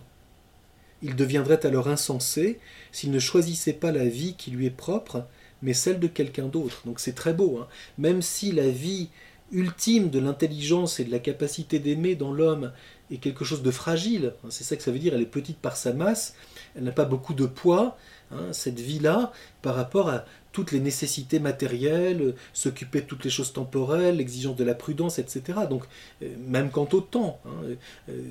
Il 1.02 1.16
deviendrait 1.16 1.66
alors 1.66 1.88
insensé 1.88 2.60
s'il 2.92 3.10
ne 3.10 3.20
choisissait 3.20 3.74
pas 3.74 3.92
la 3.92 4.06
vie 4.06 4.36
qui 4.36 4.52
lui 4.52 4.68
est 4.68 4.70
propre, 4.70 5.26
mais 5.64 5.74
celle 5.74 6.00
de 6.00 6.08
quelqu'un 6.08 6.46
d'autre. 6.46 6.84
Donc 6.86 7.00
c'est 7.00 7.16
très 7.16 7.34
beau, 7.34 7.58
hein. 7.58 7.68
même 7.98 8.22
si 8.22 8.52
la 8.52 8.70
vie 8.70 9.10
ultime 9.52 10.10
de 10.10 10.20
l'intelligence 10.20 11.00
et 11.00 11.06
de 11.06 11.12
la 11.12 11.20
capacité 11.20 11.80
d'aimer 11.80 12.16
dans 12.16 12.34
l'homme 12.34 12.72
est 13.12 13.18
quelque 13.18 13.46
chose 13.46 13.62
de 13.62 13.72
fragile, 13.72 14.34
hein, 14.44 14.48
c'est 14.50 14.64
ça 14.64 14.76
que 14.76 14.84
ça 14.84 14.92
veut 14.92 15.00
dire, 15.00 15.14
elle 15.14 15.22
est 15.22 15.26
petite 15.26 15.58
par 15.58 15.78
sa 15.78 15.94
masse, 15.94 16.36
elle 16.76 16.84
n'a 16.84 16.92
pas 16.92 17.06
beaucoup 17.06 17.34
de 17.34 17.46
poids, 17.46 17.98
hein, 18.32 18.52
cette 18.52 18.80
vie-là, 18.80 19.32
par 19.62 19.76
rapport 19.76 20.10
à 20.10 20.26
toutes 20.52 20.72
les 20.72 20.80
nécessités 20.80 21.40
matérielles, 21.40 22.36
s'occuper 22.54 23.02
de 23.02 23.06
toutes 23.06 23.24
les 23.24 23.30
choses 23.30 23.54
temporelles, 23.54 24.18
l'exigence 24.18 24.56
de 24.56 24.64
la 24.64 24.74
prudence, 24.74 25.20
etc. 25.20 25.60
Donc, 25.70 25.84
euh, 26.22 26.30
même 26.48 26.72
quant 26.72 26.90
au 26.92 27.00
temps, 27.00 27.40
hein, 27.46 27.76
euh, 28.10 28.22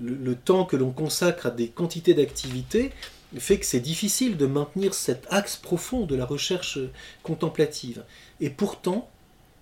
le, 0.00 0.34
temps 0.34 0.64
que 0.64 0.76
l'on 0.76 0.90
consacre 0.90 1.46
à 1.46 1.50
des 1.50 1.68
quantités 1.68 2.14
d'activités 2.14 2.92
fait 3.36 3.58
que 3.58 3.66
c'est 3.66 3.80
difficile 3.80 4.36
de 4.36 4.46
maintenir 4.46 4.94
cet 4.94 5.26
axe 5.30 5.56
profond 5.56 6.06
de 6.06 6.16
la 6.16 6.24
recherche 6.24 6.78
contemplative. 7.22 8.02
Et 8.40 8.50
pourtant, 8.50 9.10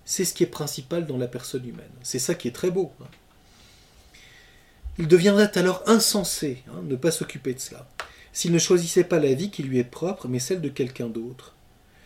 c'est 0.07 0.23
ce 0.23 0.33
qui 0.33 0.43
est 0.43 0.47
principal 0.47 1.05
dans 1.05 1.17
la 1.17 1.27
personne 1.27 1.67
humaine. 1.67 1.91
C'est 2.01 2.17
ça 2.17 2.33
qui 2.33 2.47
est 2.47 2.55
très 2.55 2.71
beau. 2.71 2.93
Hein. 3.01 3.07
Il 4.97 5.09
deviendrait 5.09 5.55
alors 5.57 5.83
insensé 5.85 6.63
hein, 6.69 6.81
ne 6.83 6.95
pas 6.95 7.11
s'occuper 7.11 7.53
de 7.53 7.59
cela, 7.59 7.85
s'il 8.31 8.53
ne 8.53 8.57
choisissait 8.57 9.03
pas 9.03 9.19
la 9.19 9.33
vie 9.33 9.51
qui 9.51 9.63
lui 9.63 9.79
est 9.79 9.83
propre, 9.83 10.29
mais 10.29 10.39
celle 10.39 10.61
de 10.61 10.69
quelqu'un 10.69 11.07
d'autre. 11.07 11.55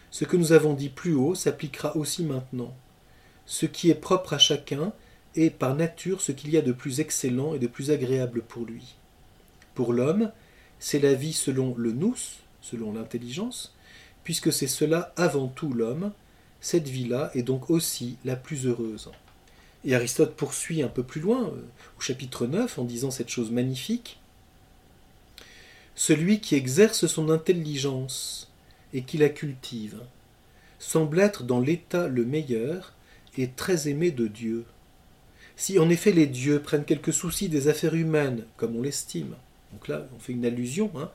Ce 0.09 0.25
que 0.25 0.35
nous 0.35 0.51
avons 0.51 0.73
dit 0.73 0.89
plus 0.89 1.13
haut 1.13 1.35
s'appliquera 1.35 1.95
aussi 1.95 2.23
maintenant. 2.23 2.75
Ce 3.45 3.67
qui 3.67 3.91
est 3.91 3.95
propre 3.95 4.33
à 4.33 4.39
chacun 4.39 4.93
est 5.35 5.51
par 5.51 5.75
nature 5.75 6.21
ce 6.21 6.31
qu'il 6.31 6.49
y 6.49 6.57
a 6.57 6.61
de 6.61 6.71
plus 6.71 7.01
excellent 7.01 7.53
et 7.53 7.59
de 7.59 7.67
plus 7.67 7.91
agréable 7.91 8.41
pour 8.41 8.65
lui. 8.65 8.95
Pour 9.75 9.93
l'homme, 9.93 10.31
c'est 10.79 10.99
la 10.99 11.13
vie 11.13 11.33
selon 11.33 11.75
le 11.77 11.91
nous, 11.91 12.17
selon 12.61 12.93
l'intelligence, 12.93 13.75
puisque 14.23 14.51
c'est 14.51 14.65
cela 14.65 15.13
avant 15.17 15.47
tout 15.47 15.71
l'homme, 15.71 16.11
cette 16.61 16.87
vie-là 16.87 17.31
est 17.33 17.43
donc 17.43 17.69
aussi 17.69 18.17
la 18.23 18.35
plus 18.35 18.67
heureuse. 18.67 19.11
Et 19.83 19.95
Aristote 19.95 20.35
poursuit 20.35 20.83
un 20.83 20.87
peu 20.87 21.03
plus 21.03 21.19
loin, 21.19 21.47
euh, 21.47 21.61
au 21.97 22.01
chapitre 22.01 22.45
9, 22.45 22.77
en 22.79 22.83
disant 22.83 23.11
cette 23.11 23.29
chose 23.29 23.51
magnifique. 23.51 24.19
Celui 25.95 26.39
qui 26.39 26.55
exerce 26.55 27.07
son 27.07 27.29
intelligence 27.29 28.51
et 28.93 29.01
qui 29.01 29.17
la 29.17 29.29
cultive 29.29 29.99
semble 30.79 31.19
être 31.19 31.43
dans 31.43 31.59
l'état 31.59 32.07
le 32.07 32.25
meilleur 32.25 32.93
et 33.37 33.49
très 33.49 33.87
aimé 33.87 34.11
de 34.11 34.27
Dieu. 34.27 34.65
Si 35.55 35.79
en 35.79 35.89
effet 35.89 36.11
les 36.11 36.27
dieux 36.27 36.59
prennent 36.59 36.85
quelque 36.85 37.11
souci 37.11 37.49
des 37.49 37.67
affaires 37.67 37.93
humaines, 37.93 38.45
comme 38.57 38.75
on 38.75 38.81
l'estime, 38.81 39.35
donc 39.71 39.87
là 39.87 40.07
on 40.15 40.19
fait 40.19 40.33
une 40.33 40.45
allusion 40.45 40.91
hein, 40.97 41.11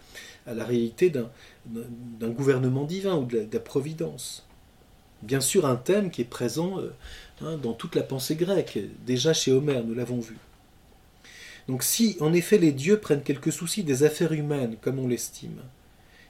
à 0.46 0.54
la 0.54 0.64
réalité 0.64 1.10
d'un 1.10 2.30
gouvernement 2.30 2.84
divin 2.84 3.16
ou 3.16 3.24
de 3.24 3.46
la, 3.52 3.60
providence. 3.60 4.45
Bien 5.22 5.40
sûr 5.40 5.66
un 5.66 5.76
thème 5.76 6.10
qui 6.10 6.22
est 6.22 6.26
présent 6.26 6.78
euh, 6.78 6.92
hein, 7.40 7.56
dans 7.56 7.72
toute 7.72 7.94
la 7.94 8.02
pensée 8.02 8.36
grecque, 8.36 8.78
déjà 9.06 9.32
chez 9.32 9.52
Homère, 9.52 9.84
nous 9.84 9.94
l'avons 9.94 10.20
vu. 10.20 10.36
Donc 11.68 11.82
si 11.82 12.16
en 12.20 12.32
effet 12.32 12.58
les 12.58 12.72
dieux 12.72 12.98
prennent 12.98 13.22
quelque 13.22 13.50
souci 13.50 13.82
des 13.82 14.02
affaires 14.04 14.32
humaines, 14.32 14.76
comme 14.80 14.98
on 14.98 15.08
l'estime, 15.08 15.60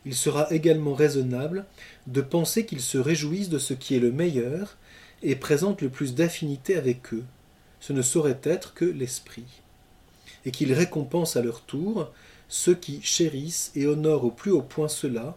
il 0.07 0.15
sera 0.15 0.51
également 0.53 0.95
raisonnable 0.95 1.67
de 2.07 2.21
penser 2.21 2.65
qu'ils 2.65 2.81
se 2.81 2.97
réjouissent 2.97 3.49
de 3.49 3.59
ce 3.59 3.75
qui 3.75 3.97
est 3.97 4.01
le 4.01 4.13
meilleur 4.13 4.77
et 5.23 5.35
présentent 5.35 5.83
le 5.83 5.89
plus 5.89 6.15
d'affinité 6.15 6.77
avec 6.77 7.13
eux. 7.13 7.25
Ce 7.81 7.93
ne 7.93 8.03
saurait 8.03 8.41
être 8.45 8.73
que 8.73 8.85
l'esprit. 8.85 9.47
Et 10.45 10.53
qu'ils 10.53 10.73
récompensent 10.73 11.37
à 11.37 11.43
leur 11.43 11.63
tour 11.63 12.13
ceux 12.49 12.77
qui 12.77 13.03
chérissent 13.03 13.73
et 13.75 13.89
honorent 13.89 14.25
au 14.25 14.31
plus 14.31 14.53
haut 14.53 14.63
point 14.63 14.89
cela, 14.89 15.37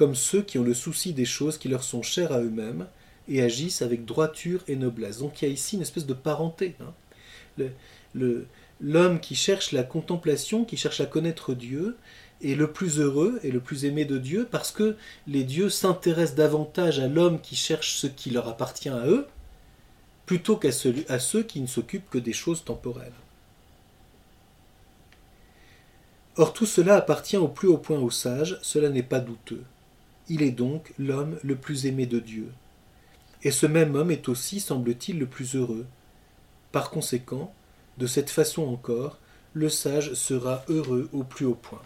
comme 0.00 0.14
ceux 0.14 0.40
qui 0.40 0.56
ont 0.56 0.64
le 0.64 0.72
souci 0.72 1.12
des 1.12 1.26
choses 1.26 1.58
qui 1.58 1.68
leur 1.68 1.82
sont 1.82 2.00
chères 2.00 2.32
à 2.32 2.40
eux-mêmes 2.40 2.86
et 3.28 3.42
agissent 3.42 3.82
avec 3.82 4.06
droiture 4.06 4.62
et 4.66 4.74
noblesse. 4.74 5.18
Donc 5.18 5.42
il 5.42 5.44
y 5.44 5.50
a 5.50 5.52
ici 5.52 5.76
une 5.76 5.82
espèce 5.82 6.06
de 6.06 6.14
parenté. 6.14 6.74
Hein. 6.80 7.66
L'homme 8.80 9.20
qui 9.20 9.34
cherche 9.34 9.72
la 9.72 9.82
contemplation, 9.82 10.64
qui 10.64 10.78
cherche 10.78 11.02
à 11.02 11.04
connaître 11.04 11.52
Dieu, 11.52 11.98
est 12.42 12.54
le 12.54 12.72
plus 12.72 12.98
heureux 12.98 13.40
et 13.42 13.50
le 13.50 13.60
plus 13.60 13.84
aimé 13.84 14.06
de 14.06 14.16
Dieu 14.16 14.48
parce 14.50 14.72
que 14.72 14.96
les 15.26 15.44
dieux 15.44 15.68
s'intéressent 15.68 16.34
davantage 16.34 16.98
à 16.98 17.06
l'homme 17.06 17.38
qui 17.38 17.54
cherche 17.54 17.96
ce 17.96 18.06
qui 18.06 18.30
leur 18.30 18.48
appartient 18.48 18.88
à 18.88 19.06
eux 19.06 19.26
plutôt 20.24 20.56
qu'à 20.56 20.72
ceux 20.72 21.42
qui 21.42 21.60
ne 21.60 21.66
s'occupent 21.66 22.08
que 22.08 22.16
des 22.16 22.32
choses 22.32 22.64
temporelles. 22.64 23.12
Or 26.38 26.54
tout 26.54 26.64
cela 26.64 26.96
appartient 26.96 27.36
au 27.36 27.48
plus 27.48 27.68
haut 27.68 27.76
point 27.76 27.98
aux 27.98 28.08
sages, 28.08 28.58
cela 28.62 28.88
n'est 28.88 29.02
pas 29.02 29.20
douteux. 29.20 29.62
Il 30.30 30.42
est 30.42 30.52
donc 30.52 30.94
l'homme 30.96 31.36
le 31.42 31.56
plus 31.56 31.86
aimé 31.86 32.06
de 32.06 32.20
Dieu. 32.20 32.46
Et 33.42 33.50
ce 33.50 33.66
même 33.66 33.96
homme 33.96 34.12
est 34.12 34.28
aussi, 34.28 34.60
semble-t-il, 34.60 35.18
le 35.18 35.26
plus 35.26 35.56
heureux. 35.56 35.86
Par 36.70 36.90
conséquent, 36.90 37.52
de 37.98 38.06
cette 38.06 38.30
façon 38.30 38.62
encore, 38.62 39.18
le 39.54 39.68
sage 39.68 40.14
sera 40.14 40.64
heureux 40.68 41.08
au 41.12 41.24
plus 41.24 41.46
haut 41.46 41.58
point. 41.60 41.82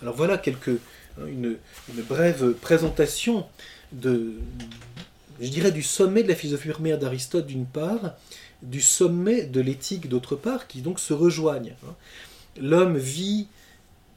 Alors 0.00 0.14
voilà 0.14 0.38
quelques, 0.38 0.78
hein, 1.18 1.26
une, 1.26 1.56
brève 2.08 2.52
présentation 2.52 3.46
de, 3.90 4.34
je 5.40 5.48
dirais, 5.48 5.72
du 5.72 5.82
sommet 5.82 6.22
de 6.22 6.28
la 6.28 6.36
philosophie 6.36 6.68
première 6.68 6.98
d'Aristote 7.00 7.46
d'une 7.46 7.66
part, 7.66 8.14
du 8.62 8.80
sommet 8.80 9.42
de 9.42 9.60
l'éthique 9.60 10.08
d'autre 10.08 10.36
part, 10.36 10.68
qui 10.68 10.82
donc 10.82 11.00
se 11.00 11.12
rejoignent. 11.12 11.74
Hein. 11.84 11.94
L'homme 12.60 12.96
vit 12.96 13.48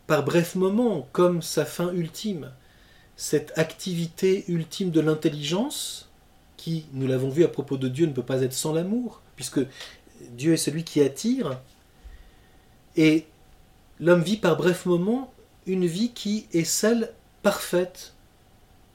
par 0.05 0.23
bref 0.23 0.53
moments 0.53 1.07
comme 1.13 1.41
sa 1.41 1.65
fin 1.65 1.91
ultime, 1.93 2.51
cette 3.17 3.57
activité 3.57 4.45
ultime 4.47 4.91
de 4.91 4.99
l'intelligence, 4.99 6.09
qui, 6.57 6.85
nous 6.93 7.07
l'avons 7.07 7.29
vu 7.29 7.43
à 7.43 7.47
propos 7.47 7.77
de 7.77 7.87
Dieu, 7.87 8.05
ne 8.05 8.13
peut 8.13 8.23
pas 8.23 8.41
être 8.41 8.53
sans 8.53 8.73
l'amour, 8.73 9.21
puisque 9.35 9.59
Dieu 10.31 10.53
est 10.53 10.57
celui 10.57 10.83
qui 10.83 11.01
attire, 11.01 11.59
et 12.95 13.25
l'homme 13.99 14.21
vit 14.21 14.37
par 14.37 14.57
bref 14.57 14.85
moments 14.85 15.33
une 15.65 15.85
vie 15.85 16.11
qui 16.11 16.47
est 16.53 16.63
celle 16.63 17.11
parfaite 17.41 18.13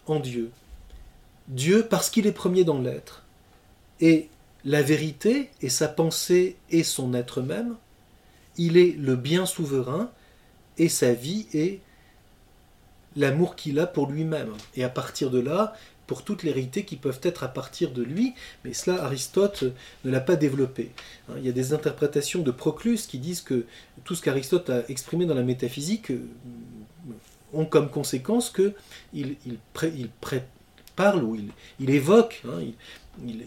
en 0.06 0.20
Dieu. 0.20 0.50
Dieu 1.48 1.87
parce 1.88 2.11
qu'il 2.11 2.26
est 2.26 2.33
premier 2.33 2.64
dans 2.64 2.80
l'être. 2.80 3.24
Et 4.00 4.28
la 4.64 4.83
vérité 4.83 5.50
et 5.62 5.68
sa 5.68 5.88
pensée 5.88 6.56
et 6.70 6.83
son 6.83 7.12
être 7.14 7.42
même, 7.42 7.76
il 8.56 8.76
est 8.76 8.92
le 8.92 9.16
bien 9.16 9.46
souverain 9.46 10.11
et 10.78 10.88
sa 10.88 11.12
vie 11.12 11.46
est 11.52 11.80
l'amour 13.16 13.56
qu'il 13.56 13.78
a 13.78 13.86
pour 13.86 14.10
lui-même. 14.10 14.52
Et 14.74 14.84
à 14.84 14.88
partir 14.88 15.30
de 15.30 15.40
là, 15.40 15.74
pour 16.10 16.24
toutes 16.24 16.42
les 16.42 16.50
réalités 16.50 16.84
qui 16.84 16.96
peuvent 16.96 17.20
être 17.22 17.44
à 17.44 17.48
partir 17.48 17.92
de 17.92 18.02
lui, 18.02 18.34
mais 18.64 18.72
cela 18.72 19.04
Aristote 19.04 19.62
ne 20.04 20.10
l'a 20.10 20.18
pas 20.20 20.34
développé. 20.34 20.90
Hein, 21.28 21.34
il 21.38 21.46
y 21.46 21.48
a 21.48 21.52
des 21.52 21.72
interprétations 21.72 22.42
de 22.42 22.50
Proclus 22.50 22.98
qui 23.06 23.18
disent 23.18 23.42
que 23.42 23.64
tout 24.02 24.16
ce 24.16 24.22
qu'Aristote 24.22 24.70
a 24.70 24.82
exprimé 24.88 25.24
dans 25.24 25.36
la 25.36 25.44
métaphysique 25.44 26.10
euh, 26.10 26.26
ont 27.52 27.64
comme 27.64 27.88
conséquence 27.90 28.50
que 28.50 28.74
il, 29.12 29.36
parle 30.96 31.22
ou 31.22 31.36
il, 31.78 31.90
évoque, 31.90 32.42
hein, 32.48 32.58
il, 33.24 33.44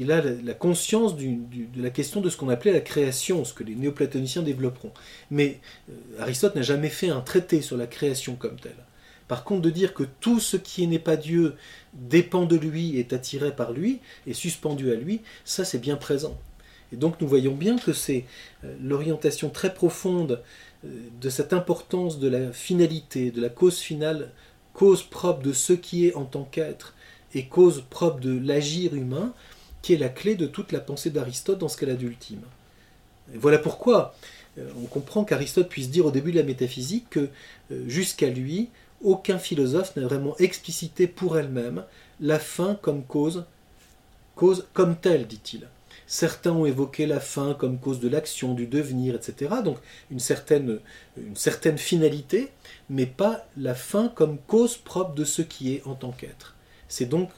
a 0.00 0.20
la, 0.42 0.54
conscience 0.54 1.16
de 1.16 1.36
la 1.76 1.90
question 1.90 2.20
de 2.20 2.30
ce 2.30 2.36
qu'on 2.36 2.48
appelait 2.48 2.72
la 2.72 2.80
création, 2.80 3.44
ce 3.44 3.54
que 3.54 3.64
les 3.64 3.74
néoplatoniciens 3.74 4.42
développeront. 4.42 4.92
Mais 5.30 5.60
euh, 5.90 5.92
Aristote 6.20 6.54
n'a 6.54 6.62
jamais 6.62 6.88
fait 6.88 7.10
un 7.10 7.20
traité 7.20 7.60
sur 7.60 7.76
la 7.76 7.86
création 7.86 8.34
comme 8.34 8.58
telle. 8.58 8.72
Par 9.28 9.44
contre, 9.44 9.62
de 9.62 9.70
dire 9.70 9.92
que 9.92 10.04
tout 10.20 10.40
ce 10.40 10.56
qui 10.56 10.86
n'est 10.86 10.98
pas 10.98 11.16
Dieu 11.16 11.54
dépend 11.92 12.46
de 12.46 12.56
lui, 12.56 12.98
est 12.98 13.12
attiré 13.12 13.54
par 13.54 13.72
lui, 13.72 14.00
est 14.26 14.32
suspendu 14.32 14.90
à 14.90 14.94
lui, 14.94 15.20
ça 15.44 15.64
c'est 15.64 15.78
bien 15.78 15.96
présent. 15.96 16.38
Et 16.92 16.96
donc 16.96 17.20
nous 17.20 17.28
voyons 17.28 17.54
bien 17.54 17.76
que 17.76 17.92
c'est 17.92 18.24
euh, 18.64 18.74
l'orientation 18.82 19.50
très 19.50 19.74
profonde 19.74 20.42
euh, 20.84 20.88
de 21.20 21.28
cette 21.28 21.52
importance 21.52 22.18
de 22.18 22.28
la 22.28 22.52
finalité, 22.52 23.30
de 23.30 23.42
la 23.42 23.50
cause 23.50 23.78
finale, 23.78 24.30
cause 24.72 25.02
propre 25.02 25.42
de 25.42 25.52
ce 25.52 25.74
qui 25.74 26.06
est 26.06 26.14
en 26.14 26.24
tant 26.24 26.44
qu'être, 26.44 26.94
et 27.34 27.46
cause 27.46 27.84
propre 27.90 28.20
de 28.20 28.38
l'agir 28.38 28.94
humain, 28.94 29.32
qui 29.82 29.94
est 29.94 29.98
la 29.98 30.08
clé 30.08 30.34
de 30.34 30.46
toute 30.46 30.72
la 30.72 30.80
pensée 30.80 31.10
d'Aristote 31.10 31.58
dans 31.58 31.68
ce 31.68 31.76
qu'elle 31.76 31.90
a 31.90 31.94
d'ultime. 31.94 32.42
Voilà 33.34 33.58
pourquoi 33.58 34.14
euh, 34.58 34.68
on 34.82 34.86
comprend 34.86 35.24
qu'Aristote 35.24 35.68
puisse 35.68 35.90
dire 35.90 36.06
au 36.06 36.10
début 36.10 36.32
de 36.32 36.38
la 36.38 36.42
métaphysique 36.42 37.10
que 37.10 37.28
jusqu'à 37.86 38.28
lui, 38.28 38.70
aucun 39.02 39.38
philosophe 39.38 39.94
n'a 39.96 40.02
vraiment 40.02 40.36
explicité 40.38 41.06
pour 41.06 41.38
elle-même 41.38 41.84
la 42.20 42.38
fin 42.38 42.74
comme 42.74 43.04
cause, 43.04 43.44
cause 44.34 44.66
comme 44.72 44.96
telle, 44.96 45.26
dit-il. 45.26 45.68
Certains 46.06 46.52
ont 46.52 46.64
évoqué 46.64 47.06
la 47.06 47.20
fin 47.20 47.52
comme 47.54 47.78
cause 47.78 48.00
de 48.00 48.08
l'action, 48.08 48.54
du 48.54 48.66
devenir, 48.66 49.14
etc. 49.14 49.56
Donc 49.62 49.76
une 50.10 50.20
certaine, 50.20 50.80
une 51.18 51.36
certaine 51.36 51.76
finalité, 51.76 52.48
mais 52.88 53.06
pas 53.06 53.46
la 53.58 53.74
fin 53.74 54.08
comme 54.08 54.38
cause 54.38 54.78
propre 54.78 55.14
de 55.14 55.24
ce 55.24 55.42
qui 55.42 55.74
est 55.74 55.86
en 55.86 55.94
tant 55.94 56.12
qu'être. 56.12 56.54
C'est 56.88 57.06
donc 57.06 57.30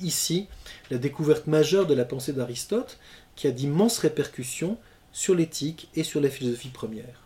ici 0.00 0.48
la 0.90 0.98
découverte 0.98 1.46
majeure 1.46 1.86
de 1.86 1.94
la 1.94 2.04
pensée 2.04 2.32
d'Aristote 2.32 2.98
qui 3.36 3.46
a 3.46 3.50
d'immenses 3.50 3.98
répercussions 3.98 4.78
sur 5.12 5.34
l'éthique 5.34 5.88
et 5.94 6.02
sur 6.02 6.20
la 6.20 6.30
philosophie 6.30 6.68
première. 6.68 7.23